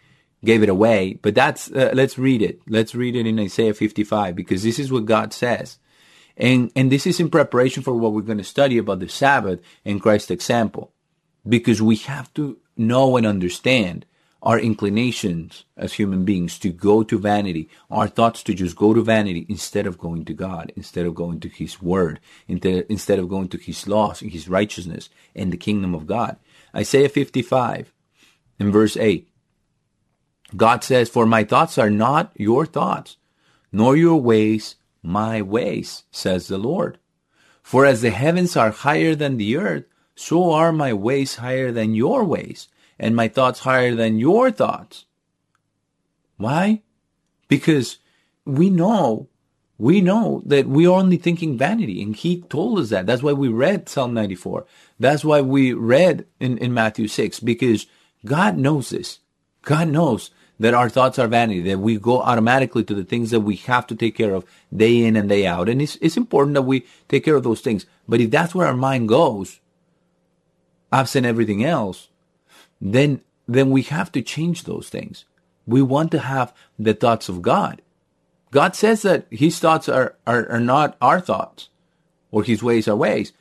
gave 0.44 0.62
it 0.62 0.68
away, 0.68 1.18
but 1.20 1.34
that's 1.34 1.70
uh, 1.70 1.90
let's 1.94 2.18
read 2.18 2.42
it. 2.42 2.60
Let's 2.68 2.94
read 2.94 3.16
it 3.16 3.26
in 3.26 3.38
Isaiah 3.38 3.74
55 3.74 4.36
because 4.36 4.62
this 4.62 4.78
is 4.78 4.92
what 4.92 5.04
God 5.04 5.32
says. 5.32 5.78
And, 6.38 6.70
and 6.76 6.90
this 6.90 7.06
is 7.06 7.18
in 7.18 7.30
preparation 7.30 7.82
for 7.82 7.92
what 7.94 8.12
we're 8.12 8.22
going 8.22 8.38
to 8.38 8.44
study 8.44 8.78
about 8.78 9.00
the 9.00 9.08
Sabbath 9.08 9.60
and 9.84 10.00
Christ's 10.00 10.30
example. 10.30 10.92
Because 11.46 11.82
we 11.82 11.96
have 11.96 12.32
to 12.34 12.58
know 12.76 13.16
and 13.16 13.26
understand 13.26 14.06
our 14.43 14.58
inclinations 14.58 15.64
as 15.76 15.94
human 15.94 16.25
beings 16.25 16.58
to 16.61 16.70
go 16.70 17.02
to 17.02 17.19
vanity, 17.19 17.69
our 17.90 18.06
thoughts 18.06 18.43
to 18.44 18.55
just 18.55 18.76
go 18.76 18.94
to 18.94 19.02
vanity 19.02 19.46
instead 19.49 19.87
of 19.87 19.99
going 19.99 20.25
to 20.25 20.32
God, 20.32 20.73
instead 20.76 21.06
of 21.06 21.14
going 21.14 21.40
to 21.40 21.49
His 21.49 21.82
Word, 21.82 22.20
instead 22.46 23.19
of 23.19 23.29
going 23.29 23.49
to 23.49 23.58
His 23.58 23.88
laws 23.88 24.20
His 24.20 24.49
righteousness 24.49 25.08
and 25.35 25.52
the 25.52 25.56
kingdom 25.56 25.94
of 25.94 26.06
God. 26.06 26.37
Isaiah 26.75 27.08
55 27.08 27.93
in 28.58 28.70
verse 28.70 28.96
8. 28.96 29.29
God 30.56 30.85
says, 30.85 31.08
For 31.08 31.26
my 31.26 31.44
thoughts 31.44 31.76
are 31.76 31.90
not 31.90 32.32
your 32.37 32.64
thoughts, 32.64 33.17
nor 33.73 33.96
your 33.96 34.20
ways 34.20 34.76
my 35.02 35.43
ways, 35.43 36.05
says 36.11 36.49
the 36.49 36.58
Lord. 36.58 36.99
For 37.62 37.85
as 37.85 38.02
the 38.02 38.11
heavens 38.11 38.56
are 38.56 38.70
higher 38.70 39.14
than 39.14 39.37
the 39.37 39.56
earth, 39.56 39.85
so 40.14 40.52
are 40.52 40.73
my 40.73 40.93
ways 40.93 41.37
higher 41.37 41.70
than 41.70 41.94
your 41.94 42.25
ways, 42.25 42.69
and 42.98 43.14
my 43.14 43.28
thoughts 43.28 43.60
higher 43.60 43.94
than 43.94 44.18
your 44.18 44.50
thoughts. 44.50 45.06
Why? 46.36 46.82
Because 47.48 47.98
we 48.44 48.70
know, 48.70 49.28
we 49.76 50.00
know 50.00 50.42
that 50.46 50.66
we're 50.66 50.90
only 50.90 51.16
thinking 51.16 51.58
vanity, 51.58 52.02
and 52.02 52.16
He 52.16 52.42
told 52.42 52.78
us 52.78 52.90
that. 52.90 53.06
That's 53.06 53.22
why 53.22 53.32
we 53.32 53.48
read 53.48 53.88
Psalm 53.88 54.14
94. 54.14 54.66
That's 54.98 55.24
why 55.24 55.40
we 55.40 55.72
read 55.72 56.26
in, 56.40 56.58
in 56.58 56.74
Matthew 56.74 57.08
6, 57.08 57.40
because 57.40 57.86
God 58.24 58.56
knows 58.56 58.90
this. 58.90 59.20
God 59.62 59.88
knows 59.88 60.30
that 60.60 60.74
our 60.74 60.88
thoughts 60.88 61.18
are 61.18 61.28
vanity, 61.28 61.62
that 61.62 61.78
we 61.78 61.98
go 61.98 62.20
automatically 62.20 62.82
to 62.84 62.94
the 62.94 63.04
things 63.04 63.30
that 63.30 63.40
we 63.40 63.56
have 63.56 63.86
to 63.86 63.94
take 63.94 64.16
care 64.16 64.34
of 64.34 64.44
day 64.74 65.04
in 65.04 65.14
and 65.14 65.28
day 65.28 65.46
out. 65.46 65.68
And 65.68 65.80
it's, 65.80 65.96
it's 65.96 66.16
important 66.16 66.54
that 66.54 66.62
we 66.62 66.84
take 67.08 67.24
care 67.24 67.36
of 67.36 67.44
those 67.44 67.60
things. 67.60 67.86
But 68.08 68.20
if 68.20 68.30
that's 68.30 68.54
where 68.54 68.66
our 68.66 68.76
mind 68.76 69.08
goes, 69.08 69.60
absent 70.92 71.26
everything 71.26 71.64
else, 71.64 72.08
then, 72.80 73.22
then 73.46 73.70
we 73.70 73.82
have 73.82 74.12
to 74.12 74.22
change 74.22 74.64
those 74.64 74.88
things. 74.88 75.25
We 75.66 75.82
want 75.82 76.11
to 76.12 76.20
have 76.20 76.54
the 76.78 76.94
thoughts 76.94 77.28
of 77.28 77.42
God. 77.42 77.82
God 78.50 78.75
says 78.75 79.02
that 79.02 79.26
his 79.30 79.58
thoughts 79.58 79.88
are, 79.88 80.16
are, 80.26 80.49
are 80.49 80.61
not 80.61 80.97
our 81.00 81.20
thoughts 81.20 81.68
or 82.30 82.42
his 82.42 82.62
ways 82.62 82.88
are 82.88 82.97
ways. 82.97 83.32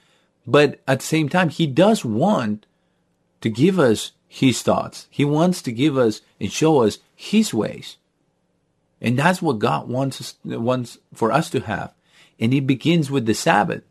But 0.45 0.81
at 0.87 0.99
the 0.99 1.05
same 1.05 1.29
time, 1.29 1.49
he 1.49 1.67
does 1.67 2.03
want 2.03 2.65
to 3.41 3.49
give 3.49 3.79
us 3.79 4.11
his 4.27 4.61
thoughts. 4.61 5.07
He 5.09 5.25
wants 5.25 5.61
to 5.63 5.71
give 5.71 5.97
us 5.97 6.21
and 6.39 6.51
show 6.51 6.83
us 6.83 6.99
his 7.15 7.53
ways. 7.53 7.97
And 8.99 9.17
that's 9.17 9.41
what 9.41 9.59
God 9.59 9.87
wants 9.87 10.21
us, 10.21 10.35
wants 10.43 10.97
for 11.13 11.31
us 11.31 11.49
to 11.51 11.59
have. 11.61 11.93
And 12.39 12.53
it 12.53 12.67
begins 12.67 13.11
with 13.11 13.25
the 13.25 13.33
Sabbath. 13.33 13.83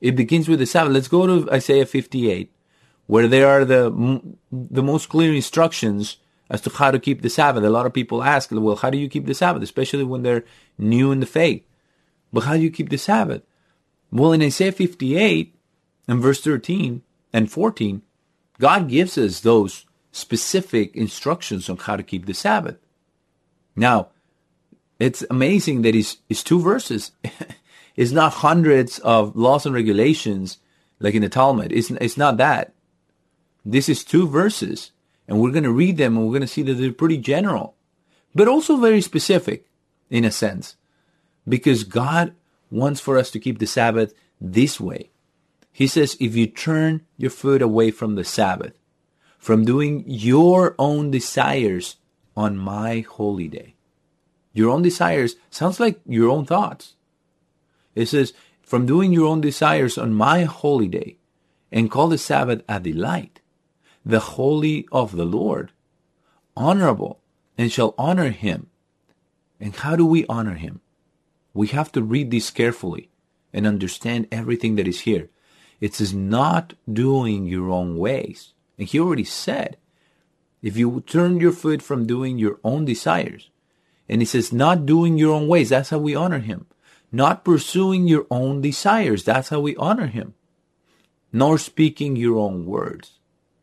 It 0.00 0.16
begins 0.16 0.48
with 0.48 0.58
the 0.58 0.66
Sabbath. 0.66 0.92
Let's 0.92 1.08
go 1.08 1.26
to 1.26 1.52
Isaiah 1.52 1.86
58, 1.86 2.50
where 3.10 3.26
there 3.26 3.48
are 3.48 3.64
the, 3.64 3.90
the 4.52 4.84
most 4.84 5.08
clear 5.08 5.34
instructions 5.34 6.18
as 6.48 6.60
to 6.60 6.70
how 6.70 6.92
to 6.92 6.98
keep 7.00 7.22
the 7.22 7.28
Sabbath. 7.28 7.64
A 7.64 7.68
lot 7.68 7.84
of 7.84 7.92
people 7.92 8.22
ask, 8.22 8.52
well, 8.52 8.76
how 8.76 8.88
do 8.88 8.98
you 8.98 9.08
keep 9.08 9.26
the 9.26 9.34
Sabbath? 9.34 9.64
Especially 9.64 10.04
when 10.04 10.22
they're 10.22 10.44
new 10.78 11.10
in 11.10 11.18
the 11.18 11.26
faith. 11.26 11.64
But 12.32 12.44
how 12.44 12.54
do 12.54 12.60
you 12.60 12.70
keep 12.70 12.88
the 12.88 12.98
Sabbath? 12.98 13.42
Well, 14.12 14.30
in 14.30 14.42
Isaiah 14.42 14.70
58 14.70 15.56
and 16.06 16.22
verse 16.22 16.40
13 16.40 17.02
and 17.32 17.50
14, 17.50 18.02
God 18.60 18.88
gives 18.88 19.18
us 19.18 19.40
those 19.40 19.86
specific 20.12 20.94
instructions 20.94 21.68
on 21.68 21.78
how 21.78 21.96
to 21.96 22.04
keep 22.04 22.26
the 22.26 22.34
Sabbath. 22.34 22.76
Now, 23.74 24.10
it's 25.00 25.24
amazing 25.28 25.82
that 25.82 25.96
it's, 25.96 26.18
it's 26.28 26.44
two 26.44 26.60
verses. 26.60 27.10
it's 27.96 28.12
not 28.12 28.34
hundreds 28.34 29.00
of 29.00 29.34
laws 29.34 29.66
and 29.66 29.74
regulations 29.74 30.58
like 31.00 31.14
in 31.14 31.22
the 31.22 31.28
Talmud. 31.28 31.72
It's, 31.72 31.90
it's 31.90 32.16
not 32.16 32.36
that. 32.36 32.72
This 33.64 33.88
is 33.88 34.04
two 34.04 34.26
verses, 34.26 34.92
and 35.28 35.40
we're 35.40 35.50
going 35.52 35.64
to 35.64 35.72
read 35.72 35.96
them 35.96 36.16
and 36.16 36.24
we're 36.24 36.32
going 36.32 36.40
to 36.42 36.46
see 36.46 36.62
that 36.62 36.74
they're 36.74 36.92
pretty 36.92 37.18
general, 37.18 37.76
but 38.34 38.48
also 38.48 38.76
very 38.76 39.00
specific 39.00 39.66
in 40.08 40.24
a 40.24 40.30
sense, 40.30 40.76
because 41.48 41.84
God 41.84 42.34
wants 42.70 43.00
for 43.00 43.18
us 43.18 43.30
to 43.32 43.40
keep 43.40 43.58
the 43.58 43.66
Sabbath 43.66 44.14
this 44.40 44.80
way. 44.80 45.10
He 45.72 45.86
says, 45.86 46.16
if 46.20 46.34
you 46.34 46.46
turn 46.46 47.02
your 47.16 47.30
foot 47.30 47.62
away 47.62 47.90
from 47.90 48.14
the 48.14 48.24
Sabbath, 48.24 48.72
from 49.38 49.64
doing 49.64 50.04
your 50.06 50.74
own 50.78 51.10
desires 51.10 51.96
on 52.36 52.56
my 52.56 53.00
holy 53.00 53.48
day. 53.48 53.74
Your 54.52 54.70
own 54.70 54.82
desires 54.82 55.36
sounds 55.48 55.80
like 55.80 56.00
your 56.06 56.28
own 56.28 56.44
thoughts. 56.44 56.94
It 57.94 58.06
says, 58.06 58.32
from 58.62 58.86
doing 58.86 59.12
your 59.12 59.26
own 59.26 59.40
desires 59.40 59.96
on 59.96 60.12
my 60.14 60.44
holy 60.44 60.88
day, 60.88 61.16
and 61.72 61.90
call 61.90 62.08
the 62.08 62.18
Sabbath 62.18 62.62
a 62.68 62.80
delight, 62.80 63.39
the 64.04 64.20
holy 64.20 64.88
of 64.90 65.16
the 65.16 65.24
Lord, 65.24 65.72
honorable, 66.56 67.20
and 67.58 67.70
shall 67.70 67.94
honor 67.98 68.30
him. 68.30 68.68
And 69.60 69.76
how 69.76 69.96
do 69.96 70.06
we 70.06 70.24
honor 70.26 70.54
him? 70.54 70.80
We 71.52 71.68
have 71.68 71.92
to 71.92 72.02
read 72.02 72.30
this 72.30 72.50
carefully 72.50 73.10
and 73.52 73.66
understand 73.66 74.28
everything 74.30 74.76
that 74.76 74.88
is 74.88 75.00
here. 75.00 75.28
It 75.80 75.94
says 75.94 76.14
not 76.14 76.74
doing 76.90 77.46
your 77.46 77.70
own 77.70 77.98
ways. 77.98 78.52
And 78.78 78.88
he 78.88 78.98
already 78.98 79.24
said, 79.24 79.76
if 80.62 80.76
you 80.76 81.02
turn 81.06 81.40
your 81.40 81.52
foot 81.52 81.82
from 81.82 82.06
doing 82.06 82.38
your 82.38 82.58
own 82.62 82.84
desires, 82.84 83.50
and 84.08 84.20
he 84.20 84.26
says 84.26 84.52
not 84.52 84.86
doing 84.86 85.16
your 85.18 85.34
own 85.34 85.48
ways, 85.48 85.70
that's 85.70 85.90
how 85.90 85.98
we 85.98 86.14
honor 86.14 86.40
him. 86.40 86.66
Not 87.12 87.44
pursuing 87.44 88.06
your 88.06 88.26
own 88.30 88.60
desires, 88.60 89.24
that's 89.24 89.48
how 89.48 89.60
we 89.60 89.74
honor 89.76 90.06
him. 90.06 90.34
Nor 91.32 91.58
speaking 91.58 92.16
your 92.16 92.38
own 92.38 92.66
words. 92.66 93.19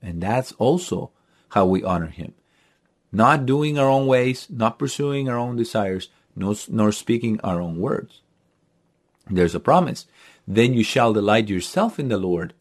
And 0.08 0.24
that's 0.24 0.54
also 0.54 1.12
how 1.50 1.66
we 1.66 1.84
honor 1.84 2.08
him. 2.08 2.34
Not 3.12 3.46
doing 3.46 3.78
our 3.78 3.90
own 3.90 4.08
ways, 4.08 4.48
not 4.50 4.80
pursuing 4.80 5.28
our 5.28 5.38
own 5.38 5.58
desires, 5.58 6.08
nor 6.34 6.94
speaking 6.94 7.42
our 7.42 7.60
own 7.60 7.78
words. 7.82 8.22
There's 9.30 9.54
a 9.54 9.60
promise. 9.60 10.06
Then 10.48 10.74
you 10.74 10.84
shall 10.86 11.12
delight 11.12 11.50
yourself 11.50 12.00
in 12.00 12.08
the 12.08 12.18
Lord, 12.18 12.54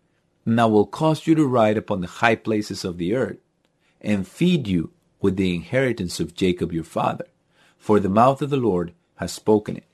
and 0.45 0.61
I 0.61 0.65
will 0.65 0.87
cause 0.87 1.29
you 1.29 1.37
to 1.37 1.47
ride 1.47 1.77
upon 1.77 2.01
the 2.01 2.09
high 2.09 2.35
places 2.35 2.85
of 2.85 2.99
the 2.99 3.15
earth, 3.15 3.39
and 4.01 4.27
feed 4.27 4.67
you 4.67 4.91
with 5.21 5.37
the 5.37 5.55
inheritance 5.55 6.19
of 6.19 6.35
Jacob 6.35 6.73
your 6.73 6.83
father. 6.83 7.27
For 7.79 8.01
the 8.01 8.09
mouth 8.09 8.43
of 8.43 8.51
the 8.51 8.57
Lord 8.57 8.93
has 9.17 9.31
spoken 9.31 9.77
it. 9.77 9.85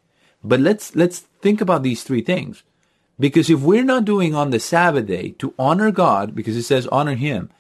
But 0.42 0.60
let's 0.60 0.96
let's 0.96 1.18
think 1.18 1.60
about 1.60 1.82
these 1.82 2.02
three 2.02 2.22
things. 2.22 2.62
Because 3.18 3.50
if 3.50 3.60
we're 3.60 3.84
not 3.84 4.04
doing 4.04 4.34
on 4.34 4.50
the 4.50 4.60
Sabbath 4.60 5.06
day 5.06 5.30
to 5.38 5.54
honor 5.58 5.90
God, 5.90 6.34
because 6.34 6.56
it 6.56 6.64
says 6.64 6.86
honor 6.88 7.14
him, 7.14 7.50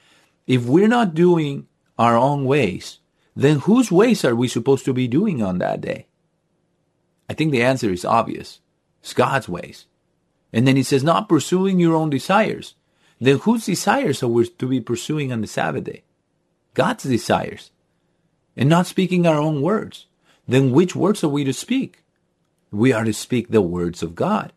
if 0.46 0.64
we're 0.64 0.88
not 0.88 1.14
doing 1.14 1.66
our 1.98 2.16
own 2.16 2.44
ways, 2.44 2.98
then 3.36 3.60
whose 3.60 3.92
ways 3.92 4.24
are 4.24 4.34
we 4.34 4.48
supposed 4.48 4.84
to 4.84 4.92
be 4.92 5.08
doing 5.08 5.42
on 5.42 5.58
that 5.58 5.80
day? 5.80 6.06
I 7.28 7.34
think 7.34 7.52
the 7.52 7.62
answer 7.62 7.90
is 7.90 8.04
obvious. 8.04 8.60
It's 9.00 9.14
God's 9.14 9.48
ways. 9.48 9.86
And 10.52 10.66
then 10.66 10.76
he 10.76 10.82
says, 10.82 11.02
not 11.02 11.28
pursuing 11.28 11.80
your 11.80 11.94
own 11.94 12.10
desires. 12.10 12.74
Then 13.20 13.38
whose 13.38 13.66
desires 13.66 14.22
are 14.22 14.28
we 14.28 14.46
to 14.46 14.66
be 14.66 14.80
pursuing 14.80 15.32
on 15.32 15.40
the 15.40 15.46
Sabbath 15.46 15.84
day? 15.84 16.02
God's 16.74 17.04
desires. 17.04 17.70
And 18.56 18.68
not 18.68 18.86
speaking 18.86 19.26
our 19.26 19.38
own 19.38 19.62
words. 19.62 20.06
Then 20.46 20.72
which 20.72 20.94
words 20.96 21.22
are 21.24 21.28
we 21.28 21.44
to 21.44 21.52
speak? 21.52 22.04
We 22.70 22.92
are 22.92 23.04
to 23.04 23.12
speak 23.12 23.48
the 23.48 23.62
words 23.62 24.02
of 24.02 24.14
God 24.14 24.52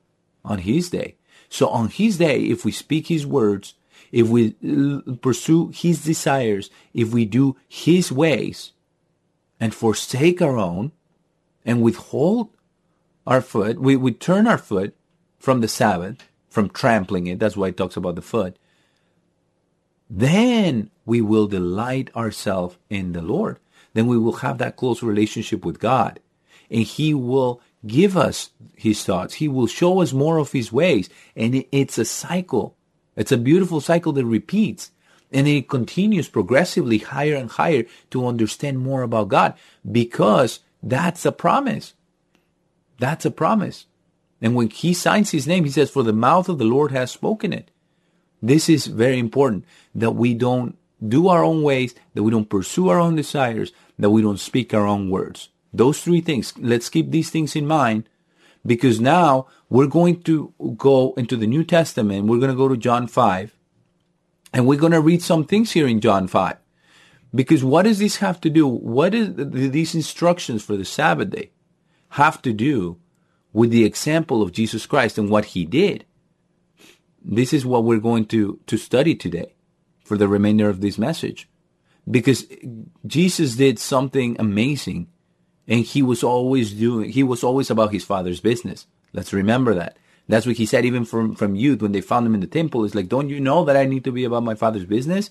on 0.46 0.60
his 0.60 0.90
day. 0.90 1.16
So 1.50 1.68
on 1.68 1.90
his 1.90 2.18
day, 2.18 2.44
if 2.44 2.66
we 2.66 2.72
speak 2.72 3.08
his 3.08 3.26
words, 3.26 3.74
if 4.12 4.28
we 4.28 4.56
uh, 4.64 5.16
pursue 5.22 5.70
his 5.74 6.04
desires, 6.04 6.70
if 6.94 7.12
we 7.12 7.26
do 7.26 7.58
his 7.68 8.12
ways 8.12 8.72
and 9.60 9.74
forsake 9.74 10.42
our 10.42 10.58
own 10.58 10.92
and 11.66 11.82
withhold 11.82 12.50
our 13.28 13.42
foot, 13.42 13.80
we, 13.80 13.96
we 13.96 14.12
turn 14.12 14.48
our 14.48 14.58
foot 14.58 14.96
from 15.40 15.62
the 15.62 15.68
Sabbath, 15.68 16.18
from 16.50 16.70
trampling 16.70 17.28
it. 17.28 17.40
That's 17.40 17.58
why 17.58 17.70
it 17.70 17.78
talks 17.78 17.98
about 17.98 18.16
the 18.16 18.22
foot. 18.22 18.58
Then 20.10 20.92
we 21.06 21.22
will 21.22 21.48
delight 21.48 22.16
ourselves 22.16 22.78
in 22.90 23.14
the 23.14 23.22
Lord. 23.22 23.60
Then 23.94 24.08
we 24.08 24.18
will 24.18 24.38
have 24.38 24.58
that 24.60 24.76
close 24.76 25.02
relationship 25.02 25.66
with 25.66 25.80
God. 25.80 26.20
And 26.70 26.84
He 26.84 27.14
will 27.14 27.62
give 27.86 28.18
us 28.18 28.50
His 28.76 29.04
thoughts. 29.04 29.36
He 29.36 29.48
will 29.48 29.68
show 29.68 30.02
us 30.02 30.14
more 30.14 30.38
of 30.38 30.52
His 30.52 30.72
ways. 30.72 31.10
And 31.36 31.66
it's 31.72 31.98
a 31.98 32.06
cycle. 32.06 32.76
It's 33.16 33.32
a 33.32 33.38
beautiful 33.38 33.82
cycle 33.82 34.14
that 34.14 34.26
repeats. 34.26 34.92
And 35.32 35.48
it 35.48 35.70
continues 35.70 36.30
progressively 36.30 37.00
higher 37.00 37.36
and 37.36 37.50
higher 37.50 37.86
to 38.12 38.28
understand 38.28 38.80
more 38.80 39.02
about 39.02 39.30
God 39.30 39.56
because 39.90 40.60
that's 40.82 41.26
a 41.26 41.32
promise. 41.32 41.94
That's 43.00 43.26
a 43.26 43.32
promise. 43.32 43.86
And 44.42 44.56
when 44.56 44.70
he 44.70 44.94
signs 44.94 45.32
his 45.32 45.48
name, 45.48 45.66
he 45.66 45.72
says, 45.72 45.90
For 45.90 46.04
the 46.04 46.14
mouth 46.14 46.50
of 46.50 46.58
the 46.58 46.66
Lord 46.66 46.92
has 46.92 47.12
spoken 47.12 47.52
it. 47.52 47.72
This 48.42 48.70
is 48.70 48.86
very 48.86 49.18
important 49.18 49.66
that 49.96 50.12
we 50.12 50.34
don't 50.34 50.78
do 51.06 51.28
our 51.28 51.44
own 51.44 51.64
ways, 51.64 51.96
that 52.14 52.24
we 52.24 52.32
don't 52.32 52.50
pursue 52.50 52.90
our 52.90 53.00
own 53.00 53.16
desires, 53.16 53.72
that 53.98 54.10
we 54.10 54.22
don't 54.22 54.40
speak 54.40 54.74
our 54.74 54.86
own 54.86 55.10
words. 55.10 55.50
Those 55.78 56.02
three 56.02 56.22
things. 56.22 56.54
Let's 56.58 56.90
keep 56.90 57.12
these 57.12 57.30
things 57.30 57.56
in 57.56 57.68
mind 57.68 58.10
because 58.66 59.00
now 59.00 59.48
we're 59.70 59.88
going 59.88 60.22
to 60.24 60.54
go 60.78 61.14
into 61.18 61.36
the 61.36 61.48
New 61.48 61.64
Testament. 61.64 62.28
We're 62.28 62.40
going 62.40 62.52
to 62.52 62.58
go 62.58 62.68
to 62.68 62.78
John 62.78 63.08
5 63.08 63.56
and 64.54 64.68
we're 64.68 64.80
going 64.80 64.94
to 64.94 65.02
read 65.02 65.22
some 65.22 65.46
things 65.46 65.72
here 65.72 65.88
in 65.88 66.02
John 66.02 66.28
5. 66.28 66.58
Because 67.34 67.64
what 67.64 67.84
does 67.84 68.00
this 68.00 68.18
have 68.18 68.40
to 68.42 68.50
do? 68.50 68.66
What 68.66 69.14
is 69.14 69.30
these 69.36 69.94
instructions 69.94 70.64
for 70.64 70.78
the 70.78 70.86
Sabbath 70.86 71.32
day? 71.32 71.52
have 72.16 72.42
to 72.42 72.54
do 72.54 72.98
with 73.52 73.72
the 73.72 73.84
example 73.84 74.42
of 74.42 74.54
Jesus 74.54 74.86
Christ 74.86 75.18
and 75.18 75.30
what 75.30 75.46
he 75.46 75.66
did. 75.66 76.06
This 77.22 77.52
is 77.52 77.66
what 77.66 77.84
we're 77.84 78.00
going 78.00 78.26
to, 78.28 78.60
to 78.68 78.78
study 78.78 79.16
today 79.16 79.54
for 80.04 80.18
the 80.18 80.28
remainder 80.28 80.70
of 80.70 80.80
this 80.80 80.98
message. 80.98 81.50
Because 82.10 82.46
Jesus 83.06 83.56
did 83.56 83.80
something 83.80 84.38
amazing 84.40 85.08
and 85.68 85.82
he 85.82 86.02
was 86.02 86.24
always 86.24 86.74
doing, 86.74 87.10
he 87.12 87.24
was 87.24 87.44
always 87.44 87.70
about 87.70 87.94
his 87.94 88.04
father's 88.04 88.40
business. 88.40 88.86
Let's 89.14 89.34
remember 89.34 89.74
that. 89.76 89.98
That's 90.28 90.46
what 90.46 90.58
he 90.58 90.66
said 90.66 90.86
even 90.86 91.06
from, 91.06 91.36
from 91.36 91.56
youth 91.56 91.82
when 91.82 91.92
they 91.92 92.02
found 92.02 92.26
him 92.26 92.34
in 92.34 92.42
the 92.42 92.48
temple. 92.48 92.84
It's 92.84 92.96
like, 92.96 93.10
don't 93.10 93.30
you 93.30 93.40
know 93.40 93.64
that 93.66 93.78
I 93.78 93.86
need 93.86 94.04
to 94.06 94.12
be 94.12 94.24
about 94.24 94.44
my 94.44 94.56
father's 94.56 94.86
business? 94.86 95.30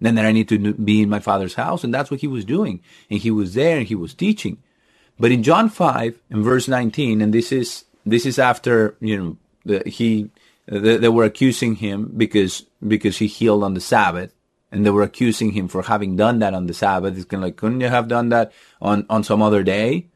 Then 0.00 0.16
that 0.16 0.26
I 0.26 0.32
need 0.32 0.48
to 0.48 0.74
be 0.74 1.02
in 1.02 1.08
my 1.08 1.20
father's 1.20 1.54
house. 1.54 1.84
And 1.84 1.94
that's 1.94 2.10
what 2.10 2.20
he 2.20 2.26
was 2.26 2.44
doing. 2.44 2.80
And 3.08 3.20
he 3.20 3.30
was 3.30 3.54
there 3.54 3.78
and 3.78 3.86
he 3.86 3.94
was 3.94 4.14
teaching. 4.14 4.58
But 5.18 5.30
in 5.30 5.44
John 5.44 5.68
5 5.68 6.20
in 6.30 6.42
verse 6.42 6.66
19, 6.66 7.20
and 7.20 7.32
this 7.32 7.52
is, 7.52 7.84
this 8.04 8.26
is 8.26 8.38
after, 8.38 8.96
you 9.00 9.16
know, 9.16 9.36
the, 9.64 9.88
he, 9.88 10.30
the, 10.66 10.98
they 10.98 11.08
were 11.08 11.24
accusing 11.24 11.76
him 11.76 12.12
because, 12.16 12.64
because 12.86 13.18
he 13.18 13.28
healed 13.28 13.62
on 13.62 13.74
the 13.74 13.80
Sabbath. 13.80 14.32
And 14.72 14.84
they 14.86 14.90
were 14.90 15.02
accusing 15.02 15.52
him 15.52 15.68
for 15.68 15.82
having 15.82 16.16
done 16.16 16.38
that 16.38 16.54
on 16.54 16.66
the 16.66 16.72
Sabbath. 16.72 17.14
It's 17.14 17.26
kind 17.26 17.44
of 17.44 17.48
like, 17.48 17.56
couldn't 17.56 17.82
you 17.82 17.88
have 17.88 18.08
done 18.08 18.30
that 18.30 18.52
on, 18.80 19.06
on 19.10 19.22
some 19.22 19.42
other 19.42 19.62
day? 19.62 20.06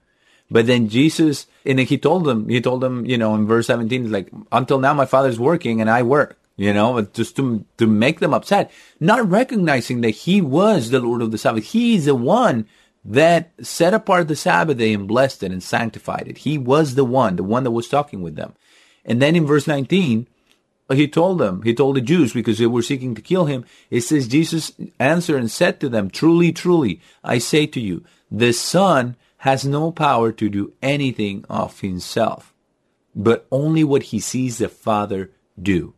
But 0.51 0.67
then 0.67 0.89
Jesus, 0.89 1.47
and 1.67 1.79
he 1.79 1.99
told 1.99 2.25
them, 2.25 2.49
he 2.49 2.61
told 2.61 2.81
them, 2.81 3.05
you 3.05 3.19
know, 3.19 3.35
in 3.35 3.47
verse 3.47 3.67
17, 3.67 4.11
like, 4.11 4.31
until 4.51 4.79
now 4.79 4.95
my 4.95 5.05
father's 5.05 5.39
working 5.39 5.81
and 5.81 5.91
I 5.91 6.03
work, 6.03 6.39
you 6.57 6.73
know, 6.73 7.03
just 7.03 7.37
to, 7.37 7.67
to 7.77 7.87
make 7.87 8.21
them 8.21 8.33
upset, 8.33 8.71
not 8.99 9.29
recognizing 9.29 10.01
that 10.01 10.11
he 10.11 10.41
was 10.41 10.89
the 10.89 11.01
Lord 11.01 11.21
of 11.21 11.33
the 11.33 11.39
Sabbath. 11.39 11.65
He's 11.65 12.07
the 12.07 12.15
one 12.15 12.67
that 13.05 13.53
set 13.61 13.93
apart 13.93 14.29
the 14.29 14.37
Sabbath 14.37 14.79
day 14.79 14.93
and 14.95 15.07
blessed 15.07 15.43
it 15.43 15.53
and 15.53 15.63
sanctified 15.63 16.27
it. 16.29 16.39
He 16.39 16.59
was 16.59 16.95
the 16.95 17.05
one, 17.05 17.37
the 17.37 17.45
one 17.45 17.65
that 17.65 17.73
was 17.73 17.89
talking 17.89 18.23
with 18.23 18.37
them. 18.37 18.55
And 19.05 19.21
then 19.21 19.37
in 19.37 19.47
verse 19.47 19.67
19, 19.67 20.27
he 20.91 21.09
told 21.09 21.39
them, 21.39 21.63
he 21.63 21.75
told 21.75 21.97
the 21.97 22.01
Jews 22.01 22.33
because 22.33 22.59
they 22.59 22.67
were 22.67 22.83
seeking 22.83 23.15
to 23.15 23.23
kill 23.23 23.47
him. 23.47 23.65
It 23.91 24.03
says, 24.03 24.29
Jesus 24.29 24.73
answered 25.01 25.39
and 25.39 25.51
said 25.51 25.81
to 25.81 25.89
them, 25.89 26.11
Truly, 26.11 26.53
truly, 26.53 27.01
I 27.25 27.39
say 27.39 27.67
to 27.67 27.81
you, 27.81 28.05
the 28.31 28.53
Son 28.53 29.17
has 29.39 29.65
no 29.65 29.91
power 29.91 30.33
to 30.33 30.49
do 30.49 30.73
anything 30.83 31.45
of 31.51 31.81
himself, 31.81 32.55
but 33.15 33.47
only 33.51 33.83
what 33.83 34.05
he 34.05 34.21
sees 34.21 34.59
the 34.59 34.69
Father 34.69 35.31
do. 35.61 35.95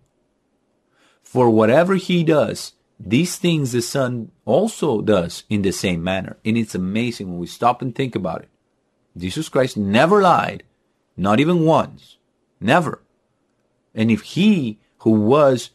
For 1.22 1.50
whatever 1.50 1.96
he 1.96 2.24
does, 2.24 2.72
these 2.98 3.36
things 3.36 3.72
the 3.72 3.82
Son 3.82 4.32
also 4.44 5.02
does 5.02 5.44
in 5.50 5.62
the 5.62 5.72
same 5.72 6.02
manner. 6.02 6.38
And 6.44 6.56
it's 6.56 6.74
amazing 6.74 7.30
when 7.30 7.38
we 7.38 7.46
stop 7.46 7.82
and 7.82 7.94
think 7.94 8.14
about 8.14 8.42
it. 8.42 8.48
Jesus 9.16 9.48
Christ 9.48 9.76
never 9.76 10.22
lied, 10.22 10.62
not 11.16 11.40
even 11.40 11.64
once. 11.64 12.16
Never. 12.60 13.02
And 13.98 14.10
if 14.10 14.22
he, 14.22 14.78
who 14.98 15.10
was 15.10 15.70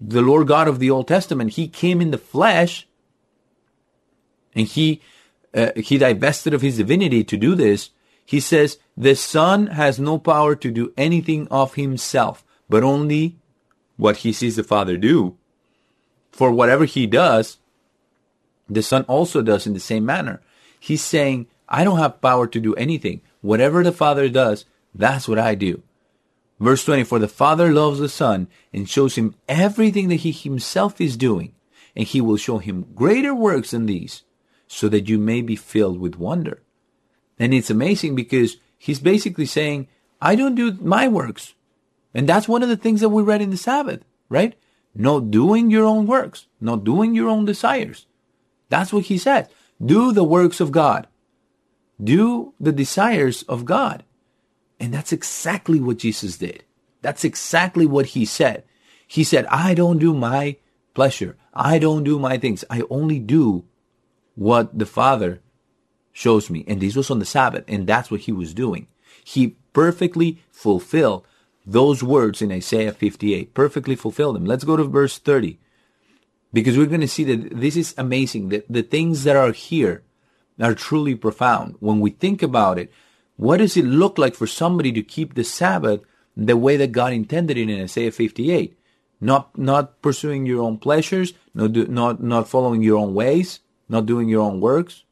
the 0.00 0.22
Lord 0.22 0.48
God 0.48 0.66
of 0.66 0.78
the 0.78 0.90
Old 0.90 1.06
Testament, 1.06 1.52
he 1.52 1.68
came 1.68 2.00
in 2.00 2.10
the 2.10 2.18
flesh 2.18 2.88
and 4.54 4.66
he 4.66 5.02
uh, 5.54 5.72
he 5.76 5.98
divested 5.98 6.54
of 6.54 6.62
his 6.62 6.78
divinity 6.78 7.22
to 7.24 7.36
do 7.36 7.54
this, 7.54 7.90
he 8.24 8.40
says 8.40 8.78
the 8.96 9.14
Son 9.14 9.66
has 9.66 9.98
no 9.98 10.16
power 10.16 10.54
to 10.56 10.70
do 10.70 10.92
anything 10.96 11.46
of 11.50 11.74
himself, 11.74 12.44
but 12.68 12.82
only 12.82 13.36
what 13.96 14.18
he 14.18 14.32
sees 14.32 14.56
the 14.56 14.64
Father 14.64 14.96
do 14.96 15.36
for 16.30 16.50
whatever 16.50 16.86
he 16.86 17.06
does, 17.06 17.58
the 18.68 18.82
Son 18.82 19.02
also 19.02 19.42
does 19.42 19.66
in 19.66 19.74
the 19.74 19.80
same 19.80 20.06
manner. 20.06 20.40
He's 20.78 21.02
saying, 21.02 21.48
I 21.68 21.84
don't 21.84 21.98
have 21.98 22.22
power 22.22 22.46
to 22.46 22.60
do 22.60 22.74
anything. 22.76 23.20
Whatever 23.42 23.82
the 23.82 23.92
Father 23.92 24.28
does, 24.28 24.64
that's 24.94 25.28
what 25.28 25.38
I 25.38 25.54
do. 25.54 25.82
Verse 26.60 26.84
20, 26.84 27.04
for 27.04 27.18
the 27.18 27.26
Father 27.26 27.72
loves 27.72 27.98
the 27.98 28.08
Son 28.08 28.46
and 28.72 28.88
shows 28.88 29.16
him 29.16 29.34
everything 29.48 30.08
that 30.08 30.16
he 30.16 30.30
himself 30.30 31.00
is 31.00 31.16
doing, 31.16 31.54
and 31.96 32.06
he 32.06 32.20
will 32.20 32.36
show 32.36 32.58
him 32.58 32.86
greater 32.94 33.34
works 33.34 33.72
than 33.72 33.86
these, 33.86 34.22
so 34.68 34.88
that 34.88 35.08
you 35.08 35.18
may 35.18 35.40
be 35.40 35.56
filled 35.56 35.98
with 35.98 36.18
wonder. 36.18 36.62
And 37.38 37.52
it's 37.52 37.70
amazing 37.70 38.14
because 38.14 38.58
he's 38.78 39.00
basically 39.00 39.46
saying, 39.46 39.88
I 40.20 40.36
don't 40.36 40.54
do 40.54 40.72
my 40.80 41.08
works. 41.08 41.54
And 42.14 42.28
that's 42.28 42.46
one 42.46 42.62
of 42.62 42.68
the 42.68 42.76
things 42.76 43.00
that 43.00 43.08
we 43.08 43.22
read 43.22 43.40
in 43.40 43.50
the 43.50 43.56
Sabbath, 43.56 44.04
right? 44.28 44.54
not 44.94 45.30
doing 45.30 45.70
your 45.70 45.84
own 45.84 46.06
works, 46.06 46.46
not 46.60 46.84
doing 46.84 47.14
your 47.14 47.28
own 47.28 47.44
desires. 47.44 48.06
That's 48.68 48.92
what 48.92 49.04
he 49.04 49.18
said. 49.18 49.48
Do 49.84 50.12
the 50.12 50.24
works 50.24 50.60
of 50.60 50.72
God. 50.72 51.06
Do 52.02 52.54
the 52.60 52.72
desires 52.72 53.42
of 53.44 53.64
God. 53.64 54.04
And 54.80 54.92
that's 54.92 55.12
exactly 55.12 55.78
what 55.78 55.98
Jesus 55.98 56.38
did. 56.38 56.64
That's 57.02 57.24
exactly 57.24 57.86
what 57.86 58.06
he 58.06 58.24
said. 58.24 58.64
He 59.06 59.24
said, 59.24 59.46
I 59.46 59.74
don't 59.74 59.98
do 59.98 60.14
my 60.14 60.56
pleasure. 60.94 61.36
I 61.52 61.78
don't 61.78 62.04
do 62.04 62.18
my 62.18 62.38
things. 62.38 62.64
I 62.70 62.82
only 62.90 63.18
do 63.18 63.64
what 64.34 64.78
the 64.78 64.86
Father 64.86 65.40
shows 66.12 66.48
me. 66.48 66.64
And 66.66 66.80
this 66.80 66.96
was 66.96 67.10
on 67.10 67.18
the 67.18 67.24
Sabbath, 67.24 67.64
and 67.68 67.86
that's 67.86 68.10
what 68.10 68.20
he 68.20 68.32
was 68.32 68.54
doing. 68.54 68.86
He 69.22 69.56
perfectly 69.72 70.42
fulfilled 70.50 71.26
those 71.66 72.02
words 72.02 72.40
in 72.40 72.50
Isaiah 72.50 72.92
58, 72.92 73.52
perfectly 73.52 73.94
fulfilled 73.96 74.36
them. 74.36 74.46
Let's 74.46 74.64
go 74.64 74.76
to 74.76 74.84
verse 74.84 75.18
30, 75.18 75.58
because 76.52 76.78
we're 76.78 76.86
going 76.86 77.00
to 77.02 77.08
see 77.08 77.24
that 77.24 77.50
this 77.60 77.76
is 77.76 77.94
amazing. 77.98 78.48
That 78.48 78.66
the 78.68 78.82
things 78.82 79.24
that 79.24 79.36
are 79.36 79.52
here 79.52 80.02
are 80.60 80.74
truly 80.74 81.14
profound. 81.14 81.76
When 81.80 82.00
we 82.00 82.10
think 82.10 82.42
about 82.42 82.78
it, 82.78 82.90
what 83.40 83.56
does 83.56 83.74
it 83.74 83.86
look 83.86 84.18
like 84.18 84.34
for 84.34 84.46
somebody 84.46 84.92
to 84.92 85.02
keep 85.02 85.32
the 85.32 85.44
Sabbath 85.44 86.02
the 86.36 86.58
way 86.58 86.76
that 86.76 86.92
God 86.92 87.14
intended 87.14 87.56
it 87.56 87.70
in 87.70 87.82
Isaiah 87.82 88.12
58? 88.12 88.78
Not, 89.18 89.56
not 89.56 90.02
pursuing 90.02 90.44
your 90.44 90.62
own 90.62 90.76
pleasures, 90.76 91.32
not, 91.54 91.72
do, 91.72 91.86
not, 91.86 92.22
not 92.22 92.50
following 92.50 92.82
your 92.82 92.98
own 92.98 93.14
ways, 93.14 93.60
not 93.88 94.04
doing 94.04 94.28
your 94.28 94.42
own 94.42 94.60
works, 94.60 95.04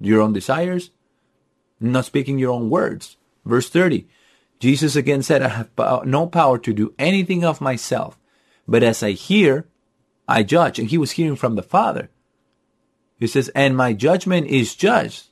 your 0.00 0.20
own 0.20 0.32
desires, 0.32 0.90
not 1.78 2.04
speaking 2.04 2.40
your 2.40 2.50
own 2.50 2.70
words. 2.70 3.18
Verse 3.44 3.70
30. 3.70 4.08
Jesus 4.58 4.96
again 4.96 5.22
said, 5.22 5.42
I 5.42 5.48
have 5.48 5.70
no 6.04 6.26
power 6.26 6.58
to 6.58 6.72
do 6.72 6.92
anything 6.98 7.44
of 7.44 7.60
myself, 7.60 8.18
but 8.66 8.82
as 8.82 9.00
I 9.00 9.12
hear, 9.12 9.64
I 10.26 10.42
judge. 10.42 10.80
And 10.80 10.90
he 10.90 10.98
was 10.98 11.12
hearing 11.12 11.36
from 11.36 11.54
the 11.54 11.62
Father. 11.62 12.10
He 13.20 13.28
says, 13.28 13.48
and 13.50 13.76
my 13.76 13.92
judgment 13.92 14.48
is 14.48 14.74
just 14.74 15.30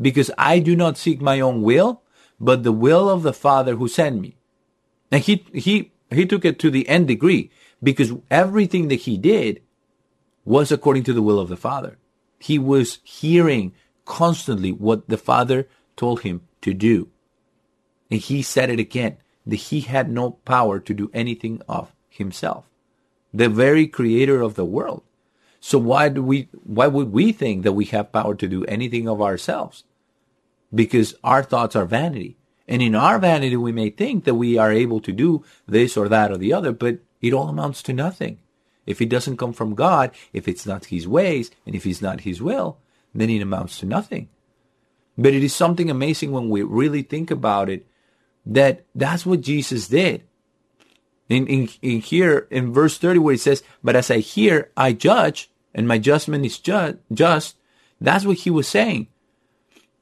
because 0.00 0.30
I 0.36 0.58
do 0.58 0.74
not 0.76 0.98
seek 0.98 1.20
my 1.20 1.40
own 1.40 1.62
will, 1.62 2.02
but 2.40 2.62
the 2.62 2.72
will 2.72 3.08
of 3.08 3.22
the 3.22 3.32
Father 3.32 3.76
who 3.76 3.88
sent 3.88 4.20
me. 4.20 4.36
And 5.10 5.22
he, 5.22 5.44
he, 5.52 5.92
he 6.10 6.26
took 6.26 6.44
it 6.44 6.58
to 6.60 6.70
the 6.70 6.88
end 6.88 7.08
degree 7.08 7.50
because 7.82 8.12
everything 8.30 8.88
that 8.88 9.02
he 9.02 9.16
did 9.16 9.62
was 10.44 10.72
according 10.72 11.04
to 11.04 11.12
the 11.12 11.22
will 11.22 11.38
of 11.38 11.48
the 11.48 11.56
Father. 11.56 11.98
He 12.38 12.58
was 12.58 12.98
hearing 13.02 13.72
constantly 14.04 14.72
what 14.72 15.08
the 15.08 15.16
Father 15.16 15.68
told 15.96 16.20
him 16.20 16.42
to 16.60 16.74
do. 16.74 17.08
And 18.10 18.20
he 18.20 18.42
said 18.42 18.70
it 18.70 18.78
again 18.78 19.16
that 19.46 19.56
he 19.56 19.80
had 19.80 20.10
no 20.10 20.32
power 20.44 20.78
to 20.80 20.94
do 20.94 21.10
anything 21.14 21.62
of 21.68 21.94
himself, 22.08 22.68
the 23.32 23.48
very 23.48 23.86
creator 23.86 24.40
of 24.40 24.54
the 24.54 24.64
world. 24.64 25.02
So 25.66 25.78
why 25.78 26.10
do 26.10 26.22
we 26.22 26.48
why 26.62 26.88
would 26.88 27.10
we 27.10 27.32
think 27.32 27.62
that 27.62 27.72
we 27.72 27.86
have 27.86 28.12
power 28.12 28.34
to 28.34 28.46
do 28.46 28.66
anything 28.66 29.08
of 29.08 29.22
ourselves? 29.22 29.84
Because 30.74 31.14
our 31.24 31.42
thoughts 31.42 31.74
are 31.74 31.86
vanity. 31.86 32.36
And 32.68 32.82
in 32.82 32.94
our 32.94 33.18
vanity 33.18 33.56
we 33.56 33.72
may 33.72 33.88
think 33.88 34.24
that 34.24 34.34
we 34.34 34.58
are 34.58 34.70
able 34.70 35.00
to 35.00 35.10
do 35.10 35.42
this 35.66 35.96
or 35.96 36.06
that 36.10 36.30
or 36.30 36.36
the 36.36 36.52
other, 36.52 36.72
but 36.72 36.98
it 37.22 37.32
all 37.32 37.48
amounts 37.48 37.82
to 37.84 37.94
nothing. 37.94 38.40
If 38.84 39.00
it 39.00 39.08
doesn't 39.08 39.38
come 39.38 39.54
from 39.54 39.74
God, 39.74 40.10
if 40.34 40.46
it's 40.48 40.66
not 40.66 40.92
his 40.92 41.08
ways, 41.08 41.50
and 41.64 41.74
if 41.74 41.86
it's 41.86 42.02
not 42.02 42.28
his 42.28 42.42
will, 42.42 42.76
then 43.14 43.30
it 43.30 43.40
amounts 43.40 43.78
to 43.78 43.86
nothing. 43.86 44.28
But 45.16 45.32
it 45.32 45.42
is 45.42 45.54
something 45.54 45.88
amazing 45.88 46.30
when 46.30 46.50
we 46.50 46.60
really 46.60 47.00
think 47.00 47.30
about 47.30 47.70
it 47.70 47.86
that 48.44 48.84
that's 48.94 49.24
what 49.24 49.40
Jesus 49.40 49.88
did. 49.88 50.24
In, 51.30 51.46
in, 51.46 51.70
in 51.80 52.00
here, 52.02 52.46
in 52.50 52.70
verse 52.70 52.98
30, 52.98 53.18
where 53.20 53.32
he 53.32 53.38
says, 53.38 53.62
But 53.82 53.96
as 53.96 54.10
I 54.10 54.18
hear, 54.18 54.70
I 54.76 54.92
judge, 54.92 55.48
and 55.74 55.88
my 55.88 55.98
judgment 55.98 56.46
is 56.46 56.58
ju- 56.58 56.98
just, 57.12 57.56
that's 58.00 58.24
what 58.24 58.38
he 58.38 58.50
was 58.50 58.68
saying. 58.68 59.08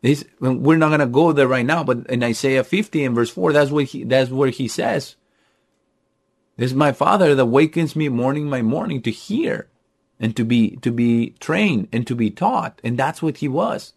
He's, 0.02 0.24
we're 0.40 0.76
not 0.76 0.88
going 0.88 1.00
to 1.00 1.06
go 1.06 1.32
there 1.32 1.46
right 1.46 1.64
now, 1.64 1.84
but 1.84 2.06
in 2.08 2.24
Isaiah 2.24 2.64
50 2.64 3.04
and 3.04 3.14
verse 3.14 3.30
4, 3.30 3.52
that's 3.52 3.70
what 3.70 3.84
he, 3.84 4.04
that's 4.04 4.30
where 4.30 4.50
he 4.50 4.66
says, 4.66 5.14
It's 6.58 6.72
my 6.72 6.92
father 6.92 7.34
that 7.36 7.46
wakens 7.46 7.94
me 7.94 8.08
morning 8.08 8.50
by 8.50 8.62
morning 8.62 9.00
to 9.02 9.10
hear 9.12 9.68
and 10.18 10.36
to 10.36 10.44
be, 10.44 10.76
to 10.76 10.90
be 10.90 11.30
trained 11.38 11.88
and 11.92 12.06
to 12.06 12.16
be 12.16 12.30
taught. 12.30 12.80
And 12.82 12.98
that's 12.98 13.22
what 13.22 13.38
he 13.38 13.48
was. 13.48 13.92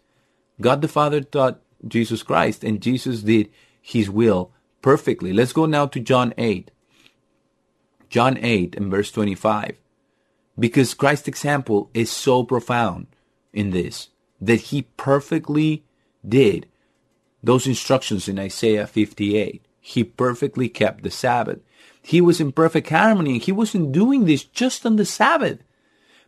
God 0.60 0.80
the 0.80 0.88
Father 0.88 1.20
taught 1.20 1.60
Jesus 1.86 2.22
Christ, 2.22 2.64
and 2.64 2.80
Jesus 2.80 3.22
did 3.22 3.50
his 3.80 4.08
will 4.08 4.52
perfectly. 4.82 5.32
Let's 5.32 5.52
go 5.52 5.66
now 5.66 5.86
to 5.86 6.00
John 6.00 6.32
8. 6.38 6.70
John 8.08 8.38
8 8.38 8.76
and 8.76 8.90
verse 8.90 9.10
25. 9.10 9.76
Because 10.58 10.94
Christ's 10.94 11.28
example 11.28 11.90
is 11.92 12.10
so 12.10 12.42
profound 12.42 13.06
in 13.52 13.70
this 13.70 14.08
that 14.40 14.60
he 14.60 14.82
perfectly 14.96 15.84
did 16.26 16.66
those 17.42 17.66
instructions 17.66 18.28
in 18.28 18.38
Isaiah 18.38 18.86
58. 18.86 19.64
He 19.80 20.04
perfectly 20.04 20.68
kept 20.68 21.02
the 21.02 21.10
Sabbath. 21.10 21.60
He 22.02 22.20
was 22.20 22.40
in 22.40 22.52
perfect 22.52 22.88
harmony 22.88 23.34
and 23.34 23.42
he 23.42 23.52
wasn't 23.52 23.92
doing 23.92 24.24
this 24.24 24.44
just 24.44 24.84
on 24.86 24.96
the 24.96 25.04
Sabbath. 25.04 25.58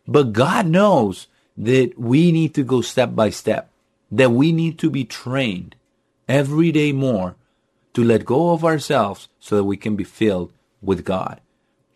But 0.07 0.33
God 0.33 0.67
knows 0.67 1.27
that 1.57 1.99
we 1.99 2.31
need 2.31 2.55
to 2.55 2.63
go 2.63 2.81
step 2.81 3.15
by 3.15 3.29
step, 3.29 3.69
that 4.11 4.31
we 4.31 4.51
need 4.51 4.79
to 4.79 4.89
be 4.89 5.03
trained 5.03 5.75
every 6.27 6.71
day 6.71 6.91
more 6.91 7.35
to 7.93 8.03
let 8.03 8.25
go 8.25 8.51
of 8.51 8.63
ourselves 8.63 9.27
so 9.39 9.57
that 9.57 9.63
we 9.65 9.75
can 9.75 9.95
be 9.95 10.03
filled 10.03 10.53
with 10.81 11.03
God. 11.03 11.41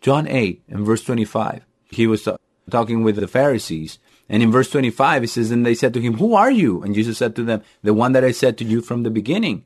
John 0.00 0.26
8 0.28 0.62
and 0.68 0.84
verse 0.84 1.02
25, 1.02 1.64
he 1.94 2.06
was 2.06 2.28
talking 2.70 3.02
with 3.02 3.16
the 3.16 3.28
Pharisees. 3.28 3.98
And 4.28 4.42
in 4.42 4.50
verse 4.50 4.70
25, 4.70 5.24
it 5.24 5.28
says, 5.28 5.50
And 5.50 5.64
they 5.64 5.74
said 5.74 5.92
to 5.94 6.00
him, 6.00 6.14
Who 6.14 6.34
are 6.34 6.50
you? 6.50 6.82
And 6.82 6.94
Jesus 6.94 7.18
said 7.18 7.36
to 7.36 7.44
them, 7.44 7.62
The 7.82 7.94
one 7.94 8.12
that 8.12 8.24
I 8.24 8.32
said 8.32 8.56
to 8.58 8.64
you 8.64 8.80
from 8.80 9.02
the 9.02 9.10
beginning. 9.10 9.64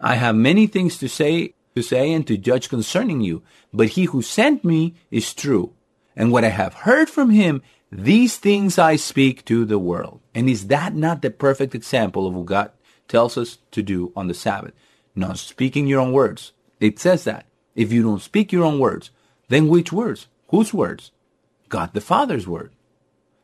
I 0.00 0.16
have 0.16 0.36
many 0.36 0.66
things 0.66 0.98
to 0.98 1.08
say, 1.08 1.54
to 1.74 1.82
say 1.82 2.12
and 2.12 2.26
to 2.26 2.36
judge 2.36 2.68
concerning 2.68 3.22
you, 3.22 3.42
but 3.72 3.90
he 3.90 4.04
who 4.04 4.20
sent 4.20 4.64
me 4.64 4.94
is 5.10 5.32
true. 5.32 5.72
And 6.14 6.32
what 6.32 6.44
I 6.44 6.50
have 6.50 6.74
heard 6.74 7.08
from 7.08 7.30
him, 7.30 7.62
these 7.90 8.36
things 8.36 8.78
I 8.78 8.96
speak 8.96 9.44
to 9.46 9.64
the 9.64 9.78
world. 9.78 10.20
And 10.34 10.50
is 10.50 10.66
that 10.66 10.94
not 10.94 11.22
the 11.22 11.30
perfect 11.30 11.74
example 11.74 12.26
of 12.26 12.34
what 12.34 12.46
God 12.46 12.70
tells 13.08 13.38
us 13.38 13.58
to 13.70 13.82
do 13.82 14.12
on 14.14 14.26
the 14.26 14.34
Sabbath? 14.34 14.74
not 15.16 15.38
speaking 15.38 15.86
your 15.86 16.00
own 16.00 16.12
words. 16.12 16.52
It 16.78 16.98
says 16.98 17.24
that. 17.24 17.46
If 17.74 17.92
you 17.92 18.02
don't 18.02 18.22
speak 18.22 18.52
your 18.52 18.64
own 18.64 18.78
words, 18.78 19.10
then 19.48 19.68
which 19.68 19.92
words? 19.92 20.28
Whose 20.48 20.72
words? 20.72 21.10
God 21.68 21.92
the 21.92 22.00
Father's 22.00 22.46
word. 22.46 22.72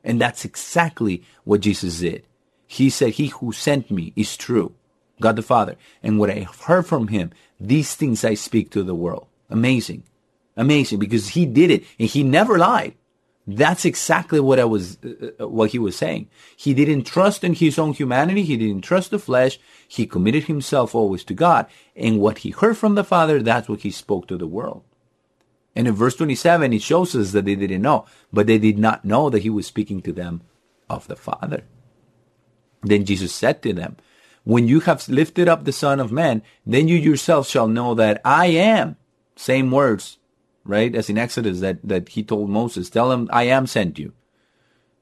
And 0.04 0.20
that's 0.20 0.44
exactly 0.44 1.22
what 1.44 1.60
Jesus 1.60 2.00
did. 2.00 2.24
He 2.66 2.90
said, 2.90 3.10
He 3.10 3.28
who 3.28 3.52
sent 3.52 3.90
me 3.90 4.12
is 4.16 4.36
true. 4.36 4.74
God 5.20 5.36
the 5.36 5.42
Father. 5.42 5.76
And 6.02 6.18
what 6.18 6.30
I 6.30 6.46
heard 6.64 6.86
from 6.86 7.08
him, 7.08 7.30
these 7.60 7.94
things 7.94 8.24
I 8.24 8.34
speak 8.34 8.70
to 8.70 8.82
the 8.82 8.94
world. 8.94 9.26
Amazing. 9.48 10.02
Amazing 10.56 10.98
because 10.98 11.28
he 11.28 11.46
did 11.46 11.70
it 11.70 11.84
and 11.98 12.08
he 12.08 12.22
never 12.22 12.58
lied. 12.58 12.94
That's 13.46 13.84
exactly 13.84 14.38
what 14.38 14.60
I 14.60 14.64
was, 14.64 14.98
uh, 15.04 15.30
uh, 15.40 15.48
what 15.48 15.70
he 15.70 15.78
was 15.78 15.96
saying. 15.96 16.28
He 16.56 16.74
didn't 16.74 17.04
trust 17.04 17.42
in 17.42 17.54
his 17.54 17.78
own 17.78 17.92
humanity. 17.92 18.44
He 18.44 18.56
didn't 18.56 18.82
trust 18.82 19.10
the 19.10 19.18
flesh. 19.18 19.58
He 19.88 20.06
committed 20.06 20.44
himself 20.44 20.94
always 20.94 21.24
to 21.24 21.34
God. 21.34 21.66
And 21.96 22.20
what 22.20 22.38
he 22.38 22.50
heard 22.50 22.76
from 22.76 22.94
the 22.94 23.02
Father, 23.02 23.42
that's 23.42 23.68
what 23.68 23.80
he 23.80 23.90
spoke 23.90 24.28
to 24.28 24.36
the 24.36 24.46
world. 24.46 24.84
And 25.74 25.88
in 25.88 25.94
verse 25.94 26.16
27, 26.16 26.72
it 26.72 26.82
shows 26.82 27.16
us 27.16 27.32
that 27.32 27.46
they 27.46 27.54
didn't 27.54 27.82
know, 27.82 28.06
but 28.32 28.46
they 28.46 28.58
did 28.58 28.78
not 28.78 29.04
know 29.04 29.30
that 29.30 29.42
he 29.42 29.50
was 29.50 29.66
speaking 29.66 30.02
to 30.02 30.12
them 30.12 30.42
of 30.90 31.08
the 31.08 31.16
Father. 31.16 31.64
Then 32.82 33.04
Jesus 33.04 33.34
said 33.34 33.62
to 33.62 33.72
them, 33.72 33.96
When 34.44 34.68
you 34.68 34.80
have 34.80 35.08
lifted 35.08 35.48
up 35.48 35.64
the 35.64 35.72
Son 35.72 36.00
of 36.00 36.12
Man, 36.12 36.42
then 36.66 36.88
you 36.88 36.96
yourself 36.96 37.48
shall 37.48 37.68
know 37.68 37.94
that 37.94 38.20
I 38.24 38.46
am. 38.46 38.96
Same 39.36 39.70
words 39.70 40.18
right? 40.64 40.94
As 40.94 41.10
in 41.10 41.18
Exodus 41.18 41.60
that, 41.60 41.78
that 41.82 42.10
he 42.10 42.22
told 42.22 42.50
Moses, 42.50 42.90
tell 42.90 43.12
him, 43.12 43.28
I 43.32 43.44
am 43.44 43.66
sent 43.66 43.98
you. 43.98 44.12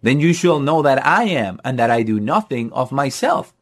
Then 0.03 0.21
you 0.21 0.33
shall 0.33 0.61
know 0.61 0.83
that 0.83 1.05
I 1.07 1.25
am 1.25 1.61
and 1.65 1.79
that 1.79 1.91
I 1.91 2.03
do 2.03 2.19
nothing 2.19 2.73
of 2.73 2.93
myself. 2.93 3.55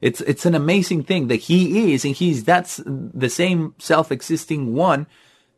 It's, 0.00 0.20
it's 0.22 0.44
an 0.44 0.54
amazing 0.54 1.04
thing 1.04 1.28
that 1.28 1.36
he 1.36 1.94
is 1.94 2.04
and 2.04 2.14
he's, 2.14 2.44
that's 2.44 2.82
the 2.84 3.30
same 3.30 3.74
self-existing 3.78 4.74
one 4.74 5.06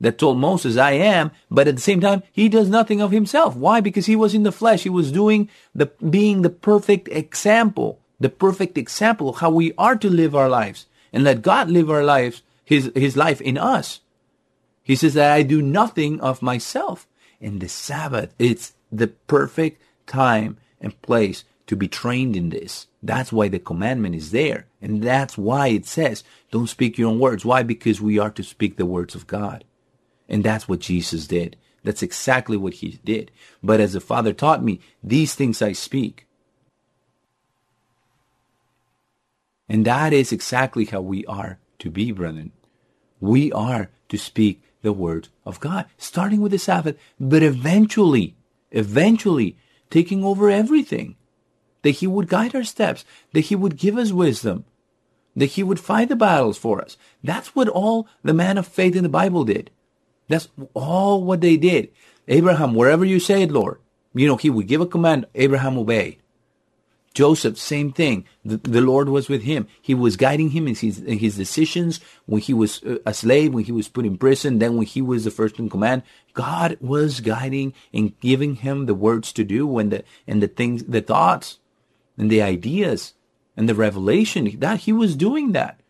that 0.01 0.19
told 0.19 0.39
Moses, 0.39 0.77
I 0.77 0.93
am, 0.93 1.31
but 1.51 1.69
at 1.69 1.77
the 1.77 1.83
same 1.83 2.01
time, 2.01 2.23
he 2.33 2.49
does 2.49 2.69
nothing 2.69 3.01
of 3.01 3.11
himself. 3.11 3.57
Why? 3.57 3.81
Because 3.81 4.07
he 4.07 4.17
was 4.17 4.35
in 4.35 4.45
the 4.45 4.53
flesh. 4.53 4.83
He 4.85 4.91
was 4.91 5.11
doing 5.13 5.49
the, 5.75 5.87
being 6.09 6.43
the 6.43 6.51
perfect 6.51 7.09
example, 7.09 8.01
the 8.21 8.29
perfect 8.29 8.79
example 8.79 9.29
of 9.29 9.39
how 9.39 9.51
we 9.51 9.73
are 9.77 9.97
to 9.97 10.09
live 10.09 10.37
our 10.37 10.49
lives 10.49 10.87
and 11.13 11.25
let 11.25 11.43
God 11.43 11.71
live 11.71 11.91
our 11.91 12.05
lives, 12.05 12.43
his, 12.65 12.93
his 12.95 13.17
life 13.17 13.41
in 13.41 13.59
us. 13.59 14.01
He 14.83 14.97
says 14.97 15.15
that 15.15 15.33
I 15.33 15.43
do 15.43 15.61
nothing 15.61 16.21
of 16.21 16.43
myself. 16.43 17.07
In 17.41 17.59
the 17.59 17.69
Sabbath, 17.69 18.35
it's 18.39 18.73
the 18.91 19.09
perfect 19.09 19.83
time 20.07 20.57
and 20.81 21.01
place 21.03 21.45
to 21.67 21.77
be 21.77 21.89
trained 21.89 22.35
in 22.35 22.49
this. 22.49 22.87
That's 23.03 23.33
why 23.33 23.49
the 23.49 23.59
commandment 23.59 24.15
is 24.15 24.31
there. 24.31 24.67
And 24.81 25.03
that's 25.03 25.37
why 25.37 25.69
it 25.69 25.87
says, 25.87 26.25
don't 26.51 26.69
speak 26.69 26.99
your 26.99 27.11
own 27.11 27.19
words. 27.19 27.45
Why? 27.45 27.63
Because 27.63 28.01
we 28.01 28.19
are 28.19 28.31
to 28.31 28.43
speak 28.43 28.77
the 28.77 28.87
words 28.87 29.15
of 29.15 29.27
God. 29.27 29.65
And 30.29 30.45
that's 30.45 30.69
what 30.69 30.81
Jesus 30.81 31.27
did. 31.27 31.57
That's 31.85 32.03
exactly 32.03 32.57
what 32.57 32.75
he 32.75 33.01
did. 33.05 33.31
But 33.63 33.81
as 33.81 33.95
the 33.95 34.01
Father 34.01 34.33
taught 34.33 34.63
me, 34.63 34.81
these 35.03 35.35
things 35.35 35.63
I 35.63 35.73
speak. 35.73 36.27
And 39.69 39.85
that 39.85 40.13
is 40.13 40.33
exactly 40.33 40.87
how 40.87 41.01
we 41.01 41.25
are 41.27 41.59
to 41.79 41.91
be, 41.91 42.11
brethren. 42.13 42.53
We 43.21 43.53
are 43.53 43.91
to 44.09 44.19
speak 44.19 44.63
the 44.83 44.93
word 44.93 45.29
of 45.45 45.61
God, 45.61 45.87
starting 45.97 46.41
with 46.41 46.53
the 46.53 46.59
Sabbath, 46.59 46.97
but 47.19 47.43
eventually, 47.43 48.37
eventually 48.71 49.57
taking 49.91 50.25
over 50.25 50.51
everything. 50.51 51.17
That 51.83 51.91
He 51.91 52.07
would 52.07 52.29
guide 52.29 52.55
our 52.55 52.65
steps, 52.65 53.05
that 53.33 53.47
He 53.47 53.57
would 53.57 53.77
give 53.77 53.97
us 53.97 54.11
wisdom, 54.13 54.65
that 55.37 55.47
He 55.53 55.63
would 55.63 55.81
fight 55.81 56.09
the 56.09 56.17
battles 56.17 56.59
for 56.59 56.83
us. 56.83 56.97
That's 57.23 57.55
what 57.55 57.69
all 57.69 58.09
the 58.23 58.35
man 58.35 58.59
of 58.59 58.67
faith 58.67 58.97
in 58.97 59.05
the 59.05 59.09
Bible 59.09 59.45
did. 59.45 59.71
That's 60.29 60.49
all 60.75 61.25
what 61.25 61.41
they 61.41 61.57
did. 61.57 61.91
Abraham, 62.29 62.75
wherever 62.75 63.05
you 63.05 63.19
say 63.19 63.43
it, 63.43 63.51
Lord, 63.51 63.81
you 64.15 64.27
know, 64.27 64.37
he 64.37 64.51
would 64.51 64.69
give 64.69 64.81
a 64.81 64.87
command, 64.87 65.27
Abraham 65.35 65.79
obeyed. 65.79 66.19
Joseph, 67.15 67.59
same 67.59 67.91
thing. 67.93 68.27
The, 68.45 68.59
the, 68.59 68.81
Lord 68.81 69.09
was 69.09 69.29
with 69.29 69.43
him. 69.43 69.67
He 69.83 69.95
was 69.95 70.17
guiding 70.17 70.51
him 70.51 70.69
in 70.69 70.77
his, 70.77 71.01
in 71.01 71.19
his 71.19 71.37
decisions 71.37 72.01
when 72.27 72.41
he 72.41 72.55
was 72.55 72.83
uh, 72.85 72.99
a 73.07 73.13
slave, 73.13 73.53
when 73.53 73.65
he 73.65 73.73
was 73.73 73.89
put 73.89 74.07
in 74.07 74.19
prison, 74.19 74.59
then 74.59 74.77
when 74.77 74.87
he 74.87 75.03
was 75.03 75.25
the 75.25 75.33
first 75.33 75.59
in 75.59 75.69
command. 75.69 76.05
God 76.35 76.77
was 76.81 77.21
guiding 77.21 77.75
and 77.93 78.19
giving 78.21 78.57
him 78.57 78.87
the 78.87 78.95
words 78.95 79.33
to 79.33 79.43
do 79.43 79.79
and 79.79 79.91
the, 79.91 80.05
and 80.29 80.41
the 80.41 80.47
things, 80.47 80.85
the 80.85 81.01
thoughts 81.01 81.59
and 82.17 82.31
the 82.31 82.43
ideas 82.43 83.15
and 83.57 83.69
the 83.69 83.75
revelation. 83.75 84.57
That 84.61 84.81
he 84.81 84.93
was 84.93 85.17
doing 85.17 85.53
that. 85.53 85.81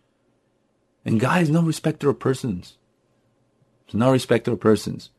And 1.05 1.21
God 1.21 1.43
is 1.43 1.51
no 1.51 1.63
respecter 1.63 2.09
of 2.09 2.19
persons. 2.19 2.79
He's 3.89 3.95
no 3.95 4.13
respecter 4.13 4.53
of 4.53 4.61
persons. 4.61 5.11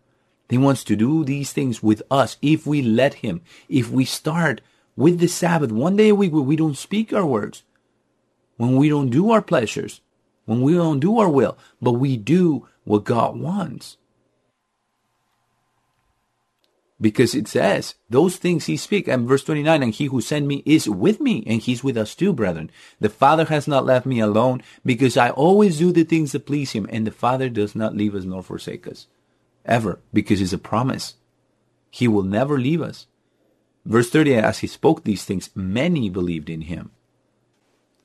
He 0.48 0.58
wants 0.58 0.84
to 0.86 0.96
do 0.96 1.26
these 1.26 1.52
things 1.52 1.84
with 1.84 2.02
us 2.10 2.38
if 2.42 2.66
we 2.66 2.82
let 2.82 3.16
him. 3.16 3.42
If 3.68 3.90
we 3.90 4.06
start 4.06 4.62
with 4.96 5.20
the 5.20 5.28
Sabbath 5.28 5.72
one 5.72 5.96
day 5.96 6.10
a 6.10 6.16
week 6.16 6.32
where 6.32 6.42
we 6.42 6.56
don't 6.56 6.78
speak 6.78 7.12
our 7.12 7.26
words, 7.26 7.64
when 8.58 8.76
we 8.76 8.90
don't 8.90 9.10
do 9.10 9.32
our 9.32 9.42
pleasures, 9.42 10.02
when 10.46 10.62
we 10.62 10.74
don't 10.74 11.00
do 11.00 11.20
our 11.20 11.30
will, 11.30 11.58
but 11.82 11.94
we 11.94 12.16
do 12.16 12.68
what 12.84 13.06
God 13.06 13.40
wants. 13.40 13.98
Because 17.02 17.34
it 17.34 17.48
says, 17.48 17.96
those 18.10 18.36
things 18.36 18.66
he 18.66 18.76
speak, 18.76 19.08
and 19.08 19.28
verse 19.28 19.44
29, 19.46 19.84
and 19.84 19.94
he 19.94 20.06
who 20.06 20.20
sent 20.20 20.46
me 20.46 20.64
is 20.66 20.90
with 20.90 21.22
me, 21.22 21.44
and 21.48 21.62
he's 21.62 21.84
with 21.84 21.96
us 21.96 22.14
too, 22.14 22.34
brethren. 22.34 22.70
The 23.00 23.10
Father 23.10 23.46
has 23.46 23.68
not 23.68 23.86
left 23.86 24.06
me 24.06 24.20
alone, 24.20 24.62
because 24.86 25.16
I 25.16 25.30
always 25.30 25.78
do 25.78 25.94
the 25.94 26.04
things 26.04 26.34
that 26.34 26.46
please 26.46 26.72
him, 26.72 26.88
and 26.92 27.08
the 27.08 27.12
Father 27.12 27.48
does 27.48 27.74
not 27.74 27.96
leave 27.96 28.16
us 28.16 28.26
nor 28.26 28.44
forsake 28.44 28.86
us. 28.86 29.08
Ever, 29.66 30.00
because 30.12 30.42
it's 30.42 30.52
a 30.52 30.58
promise. 30.58 31.16
He 31.90 32.08
will 32.08 32.24
never 32.24 32.60
leave 32.60 32.82
us. 32.82 33.08
Verse 33.86 34.10
30, 34.10 34.36
as 34.36 34.60
he 34.60 34.68
spoke 34.68 35.04
these 35.04 35.24
things, 35.24 35.50
many 35.56 36.10
believed 36.10 36.50
in 36.50 36.62
him. 36.62 36.92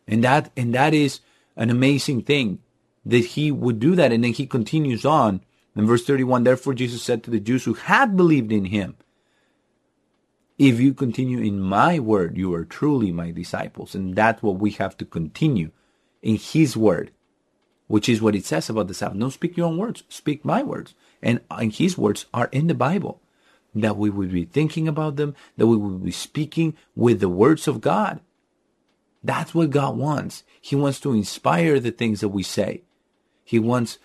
And 0.07 0.23
that, 0.23 0.51
and 0.57 0.75
that 0.75 0.95
is 0.95 1.21
an 1.57 1.71
amazing 1.71 2.23
thing 2.23 2.61
that 3.05 3.25
he 3.25 3.51
would 3.51 3.81
do 3.81 3.95
that. 3.97 4.13
And 4.13 4.23
then 4.23 4.33
he 4.33 4.47
continues 4.47 5.05
on 5.05 5.41
in 5.77 5.87
verse 5.87 6.05
31, 6.05 6.45
therefore 6.45 6.75
Jesus 6.75 7.03
said 7.03 7.23
to 7.25 7.31
the 7.31 7.41
Jews 7.41 7.65
who 7.65 7.75
had 7.75 8.17
believed 8.17 8.53
in 8.53 8.67
him, 8.67 8.97
if 10.57 10.79
you 10.79 10.95
continue 10.95 11.41
in 11.41 11.61
my 11.61 11.99
word, 11.99 12.37
you 12.37 12.55
are 12.55 12.65
truly 12.65 13.11
my 13.11 13.33
disciples. 13.33 13.95
And 13.95 14.15
that's 14.15 14.43
what 14.43 14.59
we 14.59 14.71
have 14.73 14.97
to 14.99 15.05
continue 15.05 15.73
in 16.23 16.37
his 16.37 16.77
word, 16.77 17.11
which 17.89 18.09
is 18.09 18.23
what 18.23 18.37
it 18.37 18.45
says 18.45 18.71
about 18.71 18.87
the 18.87 18.95
Sabbath. 18.95 19.19
Don't 19.19 19.31
speak 19.33 19.57
your 19.57 19.67
own 19.67 19.79
words, 19.79 20.05
speak 20.09 20.45
my 20.45 20.63
words. 20.63 20.95
And, 21.21 21.41
and 21.51 21.73
his 21.73 21.99
words 21.99 22.27
are 22.33 22.49
in 22.53 22.69
the 22.69 22.75
Bible. 22.75 23.21
That 23.75 23.97
we 23.97 24.09
would 24.09 24.31
be 24.31 24.45
thinking 24.45 24.87
about 24.87 25.17
them, 25.17 25.35
that 25.57 25.67
we 25.67 25.77
would 25.77 26.05
be 26.05 26.13
speaking 26.13 26.77
with 26.95 27.19
the 27.19 27.29
words 27.29 27.67
of 27.67 27.81
God. 27.81 28.21
That's 29.25 29.53
what 29.53 29.71
God 29.71 29.97
wants. 29.97 30.45
He 30.61 30.77
wants 30.77 31.01
to 31.01 31.13
inspire 31.13 31.81
the 31.81 31.91
things 31.91 32.21
that 32.21 32.29
we 32.29 32.45
say. 32.45 32.83
He 33.43 33.59
wants 33.59 33.99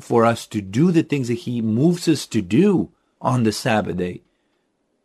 for 0.00 0.24
us 0.24 0.46
to 0.48 0.60
do 0.60 0.90
the 0.90 1.02
things 1.02 1.28
that 1.28 1.34
he 1.34 1.60
moves 1.62 2.08
us 2.08 2.26
to 2.26 2.42
do 2.42 2.90
on 3.20 3.42
the 3.44 3.52
Sabbath 3.52 3.96
day, 3.96 4.22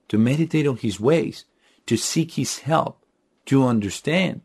to 0.10 0.18
meditate 0.18 0.68
on 0.68 0.78
his 0.78 1.00
ways, 1.00 1.46
to 1.86 1.98
seek 1.98 2.34
his 2.34 2.60
help, 2.60 3.06
to 3.46 3.66
understand. 3.66 4.42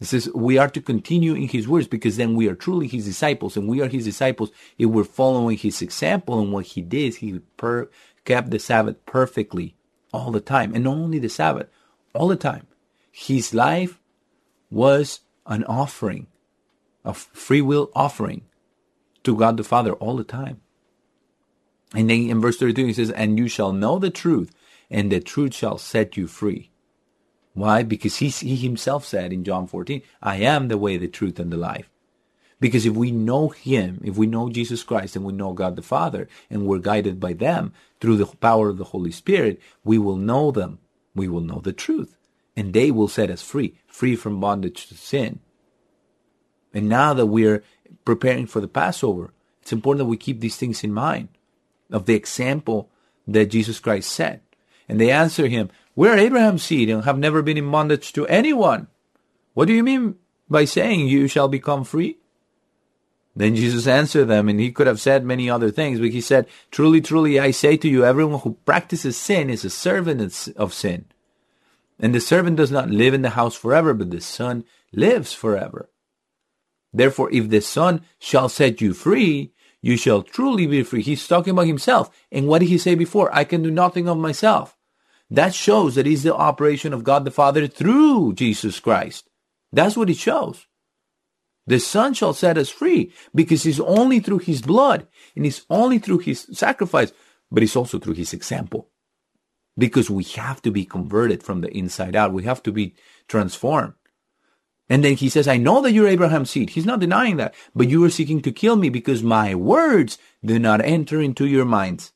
It 0.00 0.06
says 0.06 0.28
we 0.34 0.58
are 0.58 0.68
to 0.68 0.80
continue 0.80 1.34
in 1.34 1.48
his 1.48 1.68
words 1.68 1.88
because 1.88 2.16
then 2.16 2.34
we 2.34 2.48
are 2.48 2.54
truly 2.54 2.88
his 2.88 3.04
disciples 3.04 3.56
and 3.56 3.68
we 3.68 3.80
are 3.80 3.88
his 3.88 4.04
disciples 4.04 4.50
if 4.76 4.90
we're 4.90 5.04
following 5.04 5.56
his 5.56 5.80
example 5.80 6.40
and 6.40 6.52
what 6.52 6.66
he 6.66 6.82
did. 6.82 7.16
He 7.16 7.38
per- 7.56 7.88
kept 8.24 8.50
the 8.50 8.58
Sabbath 8.58 9.04
perfectly 9.06 9.76
all 10.12 10.30
the 10.30 10.40
time 10.40 10.74
and 10.74 10.84
not 10.84 10.96
only 10.96 11.18
the 11.18 11.28
Sabbath, 11.28 11.68
all 12.12 12.28
the 12.28 12.36
time. 12.36 12.66
His 13.10 13.54
life 13.54 14.00
was 14.70 15.20
an 15.46 15.64
offering, 15.64 16.26
a 17.04 17.14
free 17.14 17.62
will 17.62 17.90
offering 17.94 18.42
to 19.24 19.36
God 19.36 19.56
the 19.56 19.64
Father 19.64 19.92
all 19.94 20.16
the 20.16 20.24
time. 20.24 20.60
And 21.94 22.10
then 22.10 22.28
in 22.28 22.40
verse 22.40 22.56
32 22.58 22.86
he 22.86 22.92
says, 22.92 23.10
And 23.10 23.38
you 23.38 23.48
shall 23.48 23.72
know 23.72 23.98
the 23.98 24.10
truth, 24.10 24.52
and 24.90 25.10
the 25.10 25.20
truth 25.20 25.54
shall 25.54 25.78
set 25.78 26.16
you 26.16 26.26
free. 26.26 26.70
Why? 27.54 27.82
Because 27.84 28.16
he, 28.16 28.28
he 28.28 28.56
himself 28.56 29.04
said 29.04 29.32
in 29.32 29.44
John 29.44 29.66
14, 29.66 30.02
I 30.22 30.36
am 30.36 30.68
the 30.68 30.78
way, 30.78 30.96
the 30.96 31.08
truth, 31.08 31.38
and 31.38 31.52
the 31.52 31.56
life. 31.56 31.88
Because 32.60 32.86
if 32.86 32.94
we 32.94 33.10
know 33.10 33.48
him, 33.48 34.00
if 34.04 34.16
we 34.16 34.26
know 34.26 34.48
Jesus 34.48 34.82
Christ 34.82 35.16
and 35.16 35.24
we 35.24 35.32
know 35.32 35.52
God 35.52 35.76
the 35.76 35.82
Father, 35.82 36.28
and 36.50 36.66
we're 36.66 36.78
guided 36.78 37.20
by 37.20 37.32
them 37.32 37.72
through 38.00 38.16
the 38.16 38.26
power 38.26 38.68
of 38.68 38.78
the 38.78 38.84
Holy 38.84 39.10
Spirit, 39.10 39.60
we 39.84 39.98
will 39.98 40.16
know 40.16 40.50
them. 40.50 40.78
We 41.14 41.28
will 41.28 41.40
know 41.40 41.60
the 41.60 41.72
truth. 41.72 42.16
And 42.56 42.72
they 42.72 42.90
will 42.90 43.08
set 43.08 43.30
us 43.30 43.42
free, 43.42 43.78
free 43.86 44.16
from 44.16 44.40
bondage 44.40 44.86
to 44.88 44.94
sin. 44.94 45.40
And 46.74 46.88
now 46.88 47.14
that 47.14 47.26
we're 47.26 47.62
preparing 48.04 48.46
for 48.46 48.60
the 48.60 48.68
Passover, 48.68 49.32
it's 49.62 49.72
important 49.72 50.00
that 50.00 50.10
we 50.10 50.16
keep 50.16 50.40
these 50.40 50.56
things 50.56 50.84
in 50.84 50.92
mind 50.92 51.28
of 51.90 52.04
the 52.04 52.14
example 52.14 52.90
that 53.26 53.46
Jesus 53.46 53.80
Christ 53.80 54.10
set. 54.10 54.42
And 54.88 55.00
they 55.00 55.10
answer 55.10 55.46
him, 55.46 55.70
We're 55.94 56.18
Abraham's 56.18 56.64
seed 56.64 56.90
and 56.90 57.04
have 57.04 57.18
never 57.18 57.40
been 57.40 57.56
in 57.56 57.70
bondage 57.70 58.12
to 58.14 58.26
anyone. 58.26 58.88
What 59.54 59.68
do 59.68 59.72
you 59.72 59.82
mean 59.82 60.16
by 60.50 60.66
saying 60.66 61.08
you 61.08 61.28
shall 61.28 61.48
become 61.48 61.84
free? 61.84 62.18
Then 63.36 63.56
Jesus 63.56 63.86
answered 63.86 64.26
them, 64.26 64.48
and 64.48 64.60
he 64.60 64.70
could 64.70 64.86
have 64.86 65.00
said 65.00 65.24
many 65.24 65.50
other 65.50 65.70
things, 65.70 65.98
but 65.98 66.10
he 66.10 66.20
said, 66.20 66.46
Truly, 66.70 67.00
truly, 67.00 67.40
I 67.40 67.50
say 67.50 67.76
to 67.78 67.88
you, 67.88 68.04
everyone 68.04 68.40
who 68.40 68.58
practices 68.64 69.16
sin 69.16 69.50
is 69.50 69.64
a 69.64 69.70
servant 69.70 70.48
of 70.56 70.74
sin. 70.74 71.06
And 71.98 72.14
the 72.14 72.20
servant 72.20 72.56
does 72.56 72.70
not 72.70 72.90
live 72.90 73.14
in 73.14 73.22
the 73.22 73.30
house 73.30 73.54
forever, 73.54 73.94
but 73.94 74.10
the 74.10 74.20
son 74.20 74.64
lives 74.92 75.32
forever. 75.32 75.88
Therefore, 76.94 77.28
if 77.32 77.50
the 77.50 77.60
Son 77.60 78.02
shall 78.20 78.48
set 78.48 78.80
you 78.80 78.94
free, 78.94 79.52
you 79.82 79.96
shall 79.96 80.22
truly 80.22 80.66
be 80.66 80.84
free. 80.84 81.02
He's 81.02 81.26
talking 81.26 81.50
about 81.50 81.66
himself. 81.66 82.08
And 82.32 82.46
what 82.46 82.60
did 82.60 82.68
he 82.68 82.78
say 82.78 82.94
before? 82.94 83.34
I 83.34 83.44
can 83.44 83.62
do 83.62 83.70
nothing 83.70 84.08
of 84.08 84.16
myself. 84.16 84.76
That 85.28 85.52
shows 85.52 85.96
that 85.96 86.06
it's 86.06 86.22
the 86.22 86.34
operation 86.34 86.92
of 86.92 87.02
God 87.04 87.24
the 87.24 87.30
Father 87.30 87.66
through 87.66 88.34
Jesus 88.34 88.78
Christ. 88.78 89.28
That's 89.72 89.96
what 89.96 90.08
it 90.08 90.16
shows. 90.16 90.66
The 91.66 91.80
Son 91.80 92.14
shall 92.14 92.32
set 92.32 92.56
us 92.56 92.68
free 92.68 93.12
because 93.34 93.66
it's 93.66 93.80
only 93.80 94.20
through 94.20 94.38
His 94.38 94.62
blood 94.62 95.08
and 95.34 95.44
it's 95.44 95.66
only 95.68 95.98
through 95.98 96.18
His 96.18 96.46
sacrifice, 96.52 97.12
but 97.50 97.62
it's 97.62 97.76
also 97.76 97.98
through 97.98 98.14
His 98.14 98.32
example. 98.32 98.90
Because 99.76 100.08
we 100.08 100.22
have 100.24 100.62
to 100.62 100.70
be 100.70 100.84
converted 100.84 101.42
from 101.42 101.60
the 101.60 101.76
inside 101.76 102.14
out. 102.14 102.32
We 102.32 102.44
have 102.44 102.62
to 102.62 102.72
be 102.72 102.94
transformed. 103.26 103.94
And 104.88 105.02
then 105.02 105.14
he 105.14 105.28
says, 105.28 105.48
I 105.48 105.56
know 105.56 105.80
that 105.80 105.92
you're 105.92 106.08
Abraham's 106.08 106.50
seed. 106.50 106.70
He's 106.70 106.84
not 106.84 107.00
denying 107.00 107.36
that. 107.36 107.54
But 107.74 107.88
you 107.88 108.04
are 108.04 108.10
seeking 108.10 108.42
to 108.42 108.52
kill 108.52 108.76
me 108.76 108.90
because 108.90 109.22
my 109.22 109.54
words 109.54 110.18
do 110.44 110.58
not 110.58 110.84
enter 110.84 111.20
into 111.20 111.46
your 111.46 111.64
minds. 111.64 112.12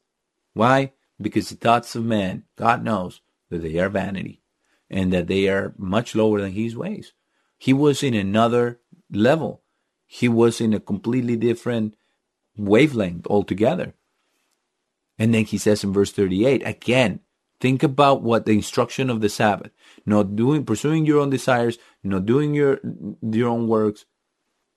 Why? 0.52 0.92
Because 1.20 1.48
the 1.48 1.56
thoughts 1.56 1.94
of 1.94 2.04
man, 2.04 2.44
God 2.56 2.84
knows 2.84 3.20
that 3.48 3.62
they 3.62 3.78
are 3.78 3.88
vanity 3.88 4.42
and 4.90 5.12
that 5.12 5.28
they 5.28 5.48
are 5.48 5.74
much 5.78 6.14
lower 6.14 6.40
than 6.40 6.52
his 6.52 6.76
ways. 6.76 7.12
He 7.56 7.72
was 7.72 8.02
in 8.02 8.14
another 8.14 8.80
level. 9.10 9.62
He 10.06 10.28
was 10.28 10.60
in 10.60 10.74
a 10.74 10.80
completely 10.80 11.36
different 11.36 11.96
wavelength 12.56 13.26
altogether. 13.26 13.94
And 15.18 15.34
then 15.34 15.44
he 15.44 15.58
says 15.58 15.82
in 15.82 15.92
verse 15.92 16.12
38, 16.12 16.62
again, 16.66 17.20
think 17.60 17.82
about 17.82 18.22
what 18.22 18.46
the 18.46 18.52
instruction 18.52 19.10
of 19.10 19.20
the 19.20 19.28
Sabbath 19.28 19.72
not 20.06 20.36
doing, 20.36 20.64
pursuing 20.64 21.04
your 21.04 21.20
own 21.20 21.30
desires, 21.30 21.78
not 22.02 22.26
doing 22.26 22.54
your, 22.54 22.80
your 23.22 23.48
own 23.48 23.68
works, 23.68 24.04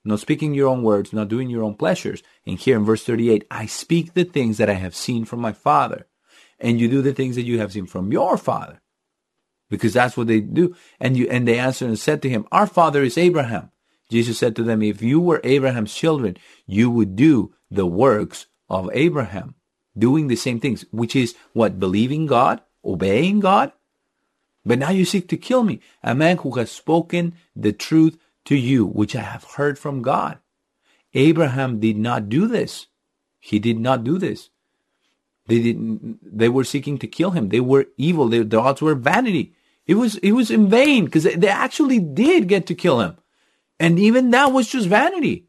not 0.04 0.20
speaking 0.20 0.54
your 0.54 0.68
own 0.68 0.84
words, 0.84 1.14
not 1.14 1.30
doing 1.30 1.50
your 1.50 1.64
own 1.64 1.76
pleasures. 1.76 2.24
And 2.46 2.60
here 2.60 2.76
in 2.76 2.84
verse 2.84 3.04
38, 3.04 3.46
I 3.52 3.66
speak 3.66 4.14
the 4.14 4.26
things 4.26 4.58
that 4.58 4.70
I 4.70 4.74
have 4.74 4.96
seen 4.96 5.26
from 5.26 5.40
my 5.40 5.54
father, 5.54 6.08
and 6.60 6.80
you 6.80 6.90
do 6.90 7.02
the 7.02 7.14
things 7.14 7.36
that 7.36 7.44
you 7.44 7.60
have 7.60 7.72
seen 7.72 7.86
from 7.86 8.12
your 8.12 8.38
father. 8.38 8.82
Because 9.70 9.94
that's 9.94 10.18
what 10.18 10.28
they 10.28 10.42
do. 10.42 10.76
And 11.00 11.16
you, 11.16 11.30
and 11.30 11.48
they 11.48 11.58
answered 11.58 11.88
and 11.88 12.00
said 12.00 12.22
to 12.24 12.30
him, 12.30 12.46
our 12.52 12.68
father 12.68 13.04
is 13.04 13.18
Abraham. 13.18 13.72
Jesus 14.10 14.38
said 14.38 14.56
to 14.58 14.64
them, 14.64 14.82
if 14.82 15.02
you 15.02 15.22
were 15.22 15.40
Abraham's 15.44 15.94
children, 15.94 16.36
you 16.66 16.90
would 16.90 17.16
do 17.16 17.54
the 17.70 17.86
works 17.86 18.48
of 18.70 18.90
Abraham. 18.94 19.56
doing 19.98 20.28
the 20.28 20.36
same 20.36 20.60
things, 20.60 20.86
which 20.92 21.16
is 21.16 21.36
what? 21.54 21.80
Believing 21.80 22.26
God, 22.26 22.62
obeying 22.84 23.40
God. 23.40 23.72
But 24.66 24.80
now 24.80 24.92
you 24.92 25.06
seek 25.06 25.28
to 25.30 25.38
kill 25.38 25.64
me, 25.64 25.80
a 26.04 26.14
man 26.14 26.38
who 26.38 26.52
has 26.52 26.72
spoken 26.72 27.36
the 27.56 27.74
truth 27.74 28.18
to 28.46 28.56
you, 28.56 28.86
which 28.86 29.16
I 29.16 29.22
have 29.22 29.44
heard 29.44 29.80
from 29.80 30.02
God. 30.02 30.38
Abraham 31.14 31.80
did 31.80 31.98
not 31.98 32.30
do 32.30 32.48
this. 32.48 32.88
He 33.40 33.60
did 33.60 33.80
not 33.80 34.04
do 34.04 34.18
this. 34.18 34.50
They 35.48 35.62
didn't, 35.62 36.20
they 36.24 36.48
were 36.48 36.64
seeking 36.64 36.98
to 37.00 37.08
kill 37.08 37.32
him. 37.32 37.50
They 37.50 37.60
were 37.60 37.88
evil. 37.98 38.30
Their 38.30 38.44
thoughts 38.44 38.82
were 38.82 38.96
vanity. 38.96 39.54
It 39.88 39.96
was, 39.96 40.16
it 40.18 40.32
was 40.32 40.52
in 40.52 40.70
vain 40.70 41.06
because 41.06 41.24
they 41.24 41.48
actually 41.48 42.00
did 42.00 42.48
get 42.48 42.68
to 42.68 42.76
kill 42.76 43.02
him. 43.02 43.18
And 43.80 44.00
even 44.00 44.30
that 44.30 44.54
was 44.54 44.68
just 44.68 44.88
vanity. 44.88 45.48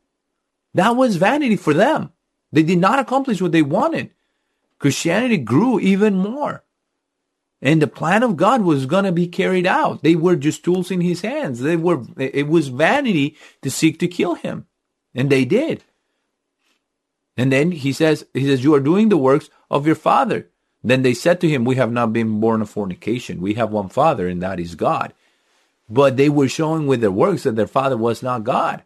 That 0.75 0.97
was 0.97 1.17
vanity 1.17 1.57
for 1.57 1.75
them. 1.75 2.13
They 2.51 2.63
did 2.63 2.79
not 2.79 2.99
accomplish 2.99 3.41
what 3.41 3.53
they 3.53 3.63
wanted. 3.63 4.11
Christianity 4.79 5.37
grew 5.37 5.79
even 5.79 6.15
more. 6.17 6.65
And 7.65 7.81
the 7.81 7.87
plan 7.87 8.25
of 8.25 8.37
God 8.37 8.63
was 8.63 8.87
going 8.87 9.05
to 9.05 9.13
be 9.13 9.29
carried 9.29 9.69
out. 9.69 10.03
They 10.03 10.17
were 10.17 10.35
just 10.35 10.65
tools 10.65 10.91
in 10.91 11.01
his 11.01 11.21
hands. 11.21 11.61
They 11.61 11.77
were, 11.77 12.03
it 12.19 12.49
was 12.49 12.69
vanity 12.69 13.37
to 13.63 13.71
seek 13.71 14.01
to 14.01 14.09
kill 14.09 14.35
him. 14.35 14.67
And 15.15 15.31
they 15.31 15.45
did. 15.45 15.85
And 17.37 17.53
then 17.53 17.71
he 17.71 17.93
says, 17.93 18.27
he 18.35 18.47
says, 18.47 18.65
you 18.65 18.75
are 18.75 18.81
doing 18.81 19.09
the 19.09 19.17
works 19.17 19.49
of 19.71 19.87
your 19.87 19.95
father. 19.95 20.49
Then 20.83 21.03
they 21.03 21.15
said 21.15 21.41
to 21.41 21.49
him, 21.49 21.65
we 21.65 21.77
have 21.77 21.93
not 21.93 22.13
been 22.13 22.41
born 22.41 22.63
of 22.63 22.69
fornication. 22.69 23.41
We 23.41 23.55
have 23.55 23.71
one 23.71 23.89
father 23.89 24.27
and 24.27 24.43
that 24.43 24.59
is 24.59 24.75
God. 24.75 25.15
But 25.89 26.17
they 26.17 26.29
were 26.29 26.49
showing 26.49 26.89
with 26.89 27.01
their 27.01 27.13
works 27.13 27.45
that 27.45 27.55
their 27.55 27.69
father 27.69 27.97
was 27.97 28.25
not 28.25 28.43
God. 28.43 28.83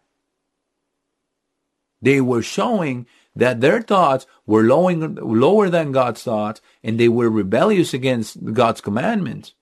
They 1.99 2.21
were 2.21 2.43
showing 2.43 3.07
that 3.37 3.61
their 3.61 3.81
thoughts 3.81 4.25
were 4.45 4.63
lower 4.63 5.69
than 5.69 5.91
God's 5.91 6.23
thoughts 6.23 6.59
and 6.83 6.99
they 6.99 7.07
were 7.07 7.29
rebellious 7.29 7.93
against 7.93 8.53
God's 8.53 8.81
commandments. 8.81 9.53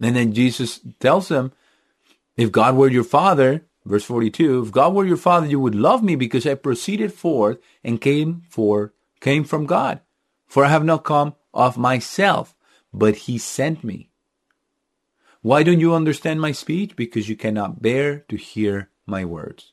And 0.00 0.16
then 0.16 0.32
Jesus 0.32 0.80
tells 0.98 1.28
them, 1.28 1.52
if 2.36 2.50
God 2.52 2.76
were 2.76 2.88
your 2.88 3.04
father, 3.04 3.66
verse 3.84 4.04
42, 4.04 4.62
if 4.62 4.72
God 4.72 4.94
were 4.94 5.04
your 5.04 5.16
father, 5.16 5.46
you 5.46 5.60
would 5.60 5.74
love 5.74 6.02
me 6.02 6.16
because 6.16 6.46
I 6.46 6.54
proceeded 6.54 7.12
forth 7.12 7.58
and 7.84 8.00
came 8.00 8.42
for, 8.48 8.92
came 9.20 9.44
from 9.44 9.66
God. 9.66 10.00
For 10.46 10.64
I 10.64 10.68
have 10.68 10.84
not 10.84 11.04
come 11.04 11.34
of 11.54 11.78
myself, 11.78 12.54
but 12.92 13.16
he 13.16 13.38
sent 13.38 13.84
me. 13.84 14.10
Why 15.42 15.62
don't 15.62 15.80
you 15.80 15.94
understand 15.94 16.40
my 16.40 16.52
speech? 16.52 16.96
Because 16.96 17.28
you 17.28 17.36
cannot 17.36 17.80
bear 17.80 18.20
to 18.28 18.36
hear 18.36 18.90
my 19.06 19.24
words. 19.24 19.72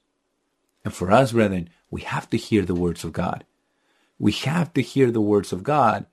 And 0.83 0.93
for 0.93 1.11
us, 1.11 1.31
brethren, 1.31 1.69
we 1.95 2.01
have 2.01 2.29
to 2.29 2.35
hear 2.35 2.63
the 2.63 2.75
words 2.75 3.05
of 3.05 3.13
God. 3.13 3.45
We 4.19 4.33
have 4.33 4.73
to 4.73 4.81
hear 4.81 5.11
the 5.11 5.21
words 5.21 5.53
of 5.53 5.63
God 5.63 6.05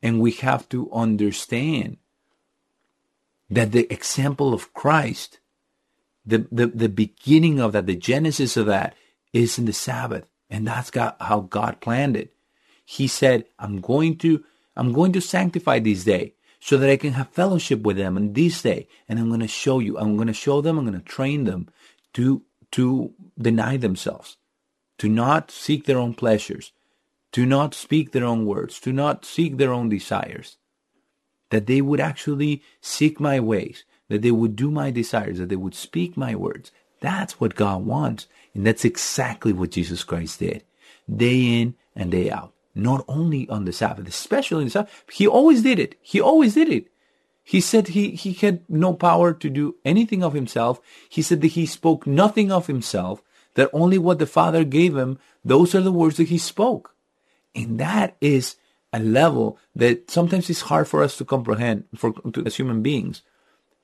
and 0.00 0.20
we 0.20 0.30
have 0.30 0.68
to 0.68 0.88
understand 0.92 1.96
that 3.50 3.72
the 3.72 3.92
example 3.92 4.54
of 4.54 4.72
Christ, 4.72 5.40
the, 6.24 6.46
the, 6.52 6.68
the 6.68 6.88
beginning 6.88 7.58
of 7.58 7.72
that, 7.72 7.86
the 7.86 7.96
genesis 7.96 8.56
of 8.56 8.66
that 8.66 8.94
is 9.32 9.58
in 9.58 9.64
the 9.64 9.72
Sabbath. 9.72 10.26
And 10.48 10.68
that's 10.68 10.92
God, 10.92 11.16
how 11.18 11.40
God 11.40 11.80
planned 11.80 12.16
it. 12.16 12.32
He 12.84 13.08
said, 13.08 13.46
I'm 13.58 13.80
going 13.80 14.16
to, 14.18 14.44
I'm 14.76 14.92
going 14.92 15.12
to 15.14 15.20
sanctify 15.20 15.80
this 15.80 16.04
day 16.04 16.34
so 16.60 16.76
that 16.76 16.88
I 16.88 16.96
can 16.96 17.14
have 17.14 17.30
fellowship 17.30 17.82
with 17.82 17.96
them 17.96 18.16
on 18.16 18.34
this 18.34 18.62
day. 18.62 18.86
And 19.08 19.18
I'm 19.18 19.26
going 19.26 19.40
to 19.40 19.48
show 19.48 19.80
you, 19.80 19.98
I'm 19.98 20.14
going 20.14 20.28
to 20.28 20.32
show 20.32 20.60
them, 20.60 20.78
I'm 20.78 20.86
going 20.86 20.96
to 20.96 21.04
train 21.04 21.42
them 21.42 21.68
to, 22.12 22.42
to 22.70 23.12
deny 23.36 23.76
themselves 23.76 24.36
to 25.00 25.08
not 25.08 25.50
seek 25.50 25.86
their 25.86 25.96
own 25.96 26.12
pleasures, 26.12 26.72
to 27.32 27.46
not 27.46 27.72
speak 27.72 28.12
their 28.12 28.26
own 28.26 28.44
words, 28.44 28.78
to 28.78 28.92
not 28.92 29.24
seek 29.24 29.56
their 29.56 29.72
own 29.72 29.88
desires, 29.88 30.58
that 31.48 31.64
they 31.64 31.80
would 31.80 32.00
actually 32.00 32.62
seek 32.82 33.18
my 33.18 33.40
ways, 33.40 33.84
that 34.10 34.20
they 34.20 34.30
would 34.30 34.54
do 34.54 34.70
my 34.70 34.90
desires, 34.90 35.38
that 35.38 35.48
they 35.48 35.56
would 35.56 35.74
speak 35.74 36.18
my 36.18 36.34
words. 36.34 36.70
That's 37.00 37.40
what 37.40 37.54
God 37.54 37.86
wants. 37.86 38.26
And 38.52 38.66
that's 38.66 38.84
exactly 38.84 39.54
what 39.54 39.70
Jesus 39.70 40.04
Christ 40.04 40.38
did, 40.38 40.64
day 41.08 41.62
in 41.62 41.76
and 41.96 42.10
day 42.10 42.30
out. 42.30 42.52
Not 42.74 43.02
only 43.08 43.48
on 43.48 43.64
the 43.64 43.72
Sabbath, 43.72 44.06
especially 44.06 44.58
on 44.58 44.64
the 44.64 44.70
Sabbath. 44.70 45.04
He 45.10 45.26
always 45.26 45.62
did 45.62 45.78
it. 45.78 45.94
He 46.02 46.20
always 46.20 46.52
did 46.52 46.68
it. 46.68 46.88
He 47.42 47.62
said 47.62 47.88
he, 47.88 48.10
he 48.10 48.34
had 48.34 48.68
no 48.68 48.92
power 48.92 49.32
to 49.32 49.48
do 49.48 49.76
anything 49.82 50.22
of 50.22 50.34
himself. 50.34 50.78
He 51.08 51.22
said 51.22 51.40
that 51.40 51.56
he 51.58 51.64
spoke 51.64 52.06
nothing 52.06 52.52
of 52.52 52.66
himself, 52.66 53.22
that 53.60 53.70
only 53.74 53.98
what 53.98 54.18
the 54.18 54.26
Father 54.26 54.64
gave 54.64 54.96
him, 54.96 55.18
those 55.44 55.74
are 55.74 55.82
the 55.82 55.92
words 55.92 56.16
that 56.16 56.28
he 56.28 56.38
spoke. 56.38 56.94
And 57.54 57.78
that 57.78 58.16
is 58.18 58.56
a 58.90 58.98
level 58.98 59.58
that 59.76 60.10
sometimes 60.10 60.48
is 60.48 60.62
hard 60.62 60.88
for 60.88 61.02
us 61.02 61.18
to 61.18 61.26
comprehend 61.26 61.84
for 61.94 62.12
to, 62.32 62.42
as 62.46 62.56
human 62.56 62.80
beings. 62.80 63.20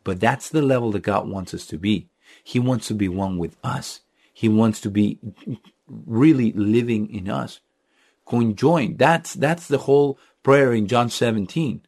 But 0.03 0.19
that's 0.19 0.49
the 0.49 0.63
level 0.63 0.93
that 0.93 1.03
God 1.03 1.29
wants 1.29 1.53
us 1.53 1.67
to 1.67 1.77
be. 1.77 2.09
He 2.43 2.59
wants 2.59 2.89
to 2.89 2.95
be 2.95 3.07
one 3.07 3.37
with 3.37 3.59
us. 3.63 4.01
He 4.33 4.49
wants 4.49 4.81
to 4.81 4.91
be 4.91 5.19
really 5.87 6.53
living 6.53 7.13
in 7.15 7.29
us. 7.29 7.61
Conjoined. 8.27 8.99
That's 8.99 9.35
that's 9.35 9.69
the 9.69 9.79
whole 9.79 10.19
prayer 10.43 10.73
in 10.73 10.87
John 10.87 11.11
17. 11.11 11.83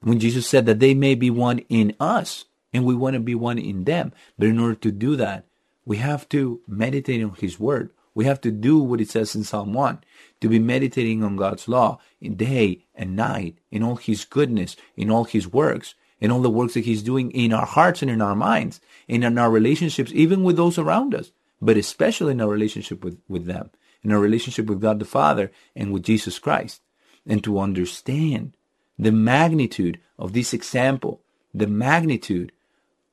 When 0.00 0.20
Jesus 0.20 0.46
said 0.46 0.66
that 0.66 0.80
they 0.80 0.92
may 0.92 1.14
be 1.14 1.30
one 1.30 1.60
in 1.70 1.96
us 1.98 2.44
and 2.74 2.84
we 2.84 2.94
want 2.94 3.14
to 3.14 3.20
be 3.20 3.34
one 3.34 3.58
in 3.58 3.84
them. 3.84 4.12
But 4.38 4.48
in 4.48 4.58
order 4.58 4.74
to 4.74 4.92
do 4.92 5.16
that, 5.16 5.46
we 5.86 5.96
have 5.98 6.28
to 6.30 6.60
meditate 6.66 7.22
on 7.22 7.34
His 7.38 7.58
Word. 7.58 7.90
We 8.12 8.24
have 8.24 8.40
to 8.42 8.50
do 8.50 8.78
what 8.78 9.00
it 9.00 9.08
says 9.08 9.34
in 9.34 9.44
Psalm 9.44 9.72
1 9.72 10.00
to 10.40 10.48
be 10.48 10.58
meditating 10.58 11.22
on 11.22 11.36
God's 11.36 11.68
law 11.68 12.00
in 12.20 12.34
day 12.34 12.84
and 12.94 13.14
night, 13.14 13.58
in 13.70 13.82
all 13.82 13.96
His 13.96 14.24
goodness, 14.24 14.76
in 14.96 15.10
all 15.10 15.24
His 15.24 15.46
works, 15.46 15.94
in 16.20 16.30
all 16.30 16.40
the 16.40 16.50
works 16.50 16.74
that 16.74 16.84
He's 16.84 17.02
doing 17.02 17.30
in 17.30 17.52
our 17.52 17.66
hearts 17.66 18.02
and 18.02 18.10
in 18.10 18.20
our 18.20 18.34
minds, 18.34 18.80
and 19.08 19.22
in 19.22 19.38
our 19.38 19.50
relationships, 19.50 20.10
even 20.14 20.42
with 20.42 20.56
those 20.56 20.78
around 20.78 21.14
us, 21.14 21.30
but 21.62 21.76
especially 21.76 22.32
in 22.32 22.40
our 22.40 22.48
relationship 22.48 23.04
with, 23.04 23.18
with 23.28 23.46
them, 23.46 23.70
in 24.02 24.12
our 24.12 24.18
relationship 24.18 24.66
with 24.66 24.80
God 24.80 24.98
the 24.98 25.04
Father 25.04 25.52
and 25.74 25.92
with 25.92 26.02
Jesus 26.02 26.38
Christ. 26.38 26.82
And 27.26 27.44
to 27.44 27.60
understand 27.60 28.56
the 28.98 29.12
magnitude 29.12 30.00
of 30.18 30.32
this 30.32 30.54
example, 30.54 31.20
the 31.52 31.66
magnitude 31.66 32.52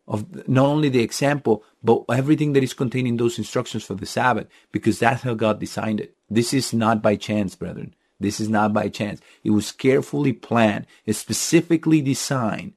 of 0.08 0.48
not 0.48 0.66
only 0.66 0.90
the 0.90 1.02
example, 1.02 1.64
but 1.84 2.04
everything 2.10 2.54
that 2.54 2.64
is 2.64 2.74
contained 2.74 3.08
in 3.08 3.18
those 3.18 3.38
instructions 3.38 3.84
for 3.84 3.96
the 3.96 4.06
Sabbath, 4.06 4.48
because 4.72 5.00
that's 5.00 5.24
how 5.24 5.34
God 5.34 5.60
designed 5.60 6.02
it. 6.02 6.16
This 6.30 6.54
is 6.54 6.74
not 6.74 7.02
by 7.02 7.16
chance, 7.16 7.56
brethren. 7.56 7.94
This 8.20 8.40
is 8.40 8.50
not 8.50 8.74
by 8.74 8.90
chance. 8.90 9.22
It 9.44 9.52
was 9.52 9.72
carefully 9.72 10.34
planned, 10.34 10.88
it's 11.06 11.20
specifically 11.20 12.02
designed, 12.02 12.74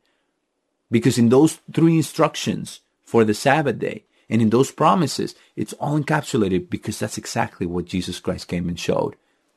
because 0.91 1.19
in 1.19 1.29
those 1.29 1.61
three 1.73 1.97
instructions 1.97 2.81
for 3.05 3.25
the 3.25 3.35
Sabbath 3.35 3.79
day 3.79 4.05
and 4.29 4.41
in 4.43 4.51
those 4.51 4.71
promises, 4.71 5.35
it's 5.57 5.73
all 5.75 5.99
encapsulated 5.99 6.71
because 6.71 6.99
that's 6.99 7.19
exactly 7.19 7.67
what 7.67 7.87
Jesus 7.87 8.21
Christ 8.21 8.49
came 8.49 8.69
and 8.69 8.79
showed 8.79 9.17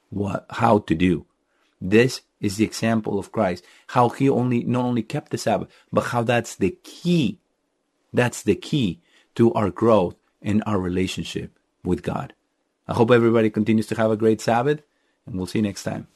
what 0.10 0.46
how 0.50 0.80
to 0.80 0.96
do. 0.96 1.26
This 1.82 2.22
is 2.42 2.58
the 2.58 2.66
example 2.66 3.20
of 3.20 3.32
Christ, 3.32 3.64
how 3.88 4.10
he 4.10 4.28
only 4.30 4.64
not 4.64 4.86
only 4.86 5.04
kept 5.04 5.32
the 5.32 5.38
Sabbath, 5.38 5.70
but 5.92 6.06
how 6.06 6.24
that's 6.24 6.56
the 6.56 6.72
key 6.84 7.40
that's 8.14 8.42
the 8.44 8.56
key 8.56 9.00
to 9.36 9.54
our 9.54 9.70
growth 9.70 10.16
and 10.42 10.64
our 10.66 10.80
relationship 10.80 11.58
with 11.84 12.04
God. 12.04 12.34
I 12.88 12.94
hope 12.94 13.12
everybody 13.12 13.50
continues 13.50 13.88
to 13.88 13.96
have 13.96 14.12
a 14.12 14.18
great 14.18 14.42
Sabbath, 14.42 14.82
and 15.26 15.36
we'll 15.36 15.46
see 15.46 15.60
you 15.60 15.64
next 15.64 15.84
time. 15.84 16.08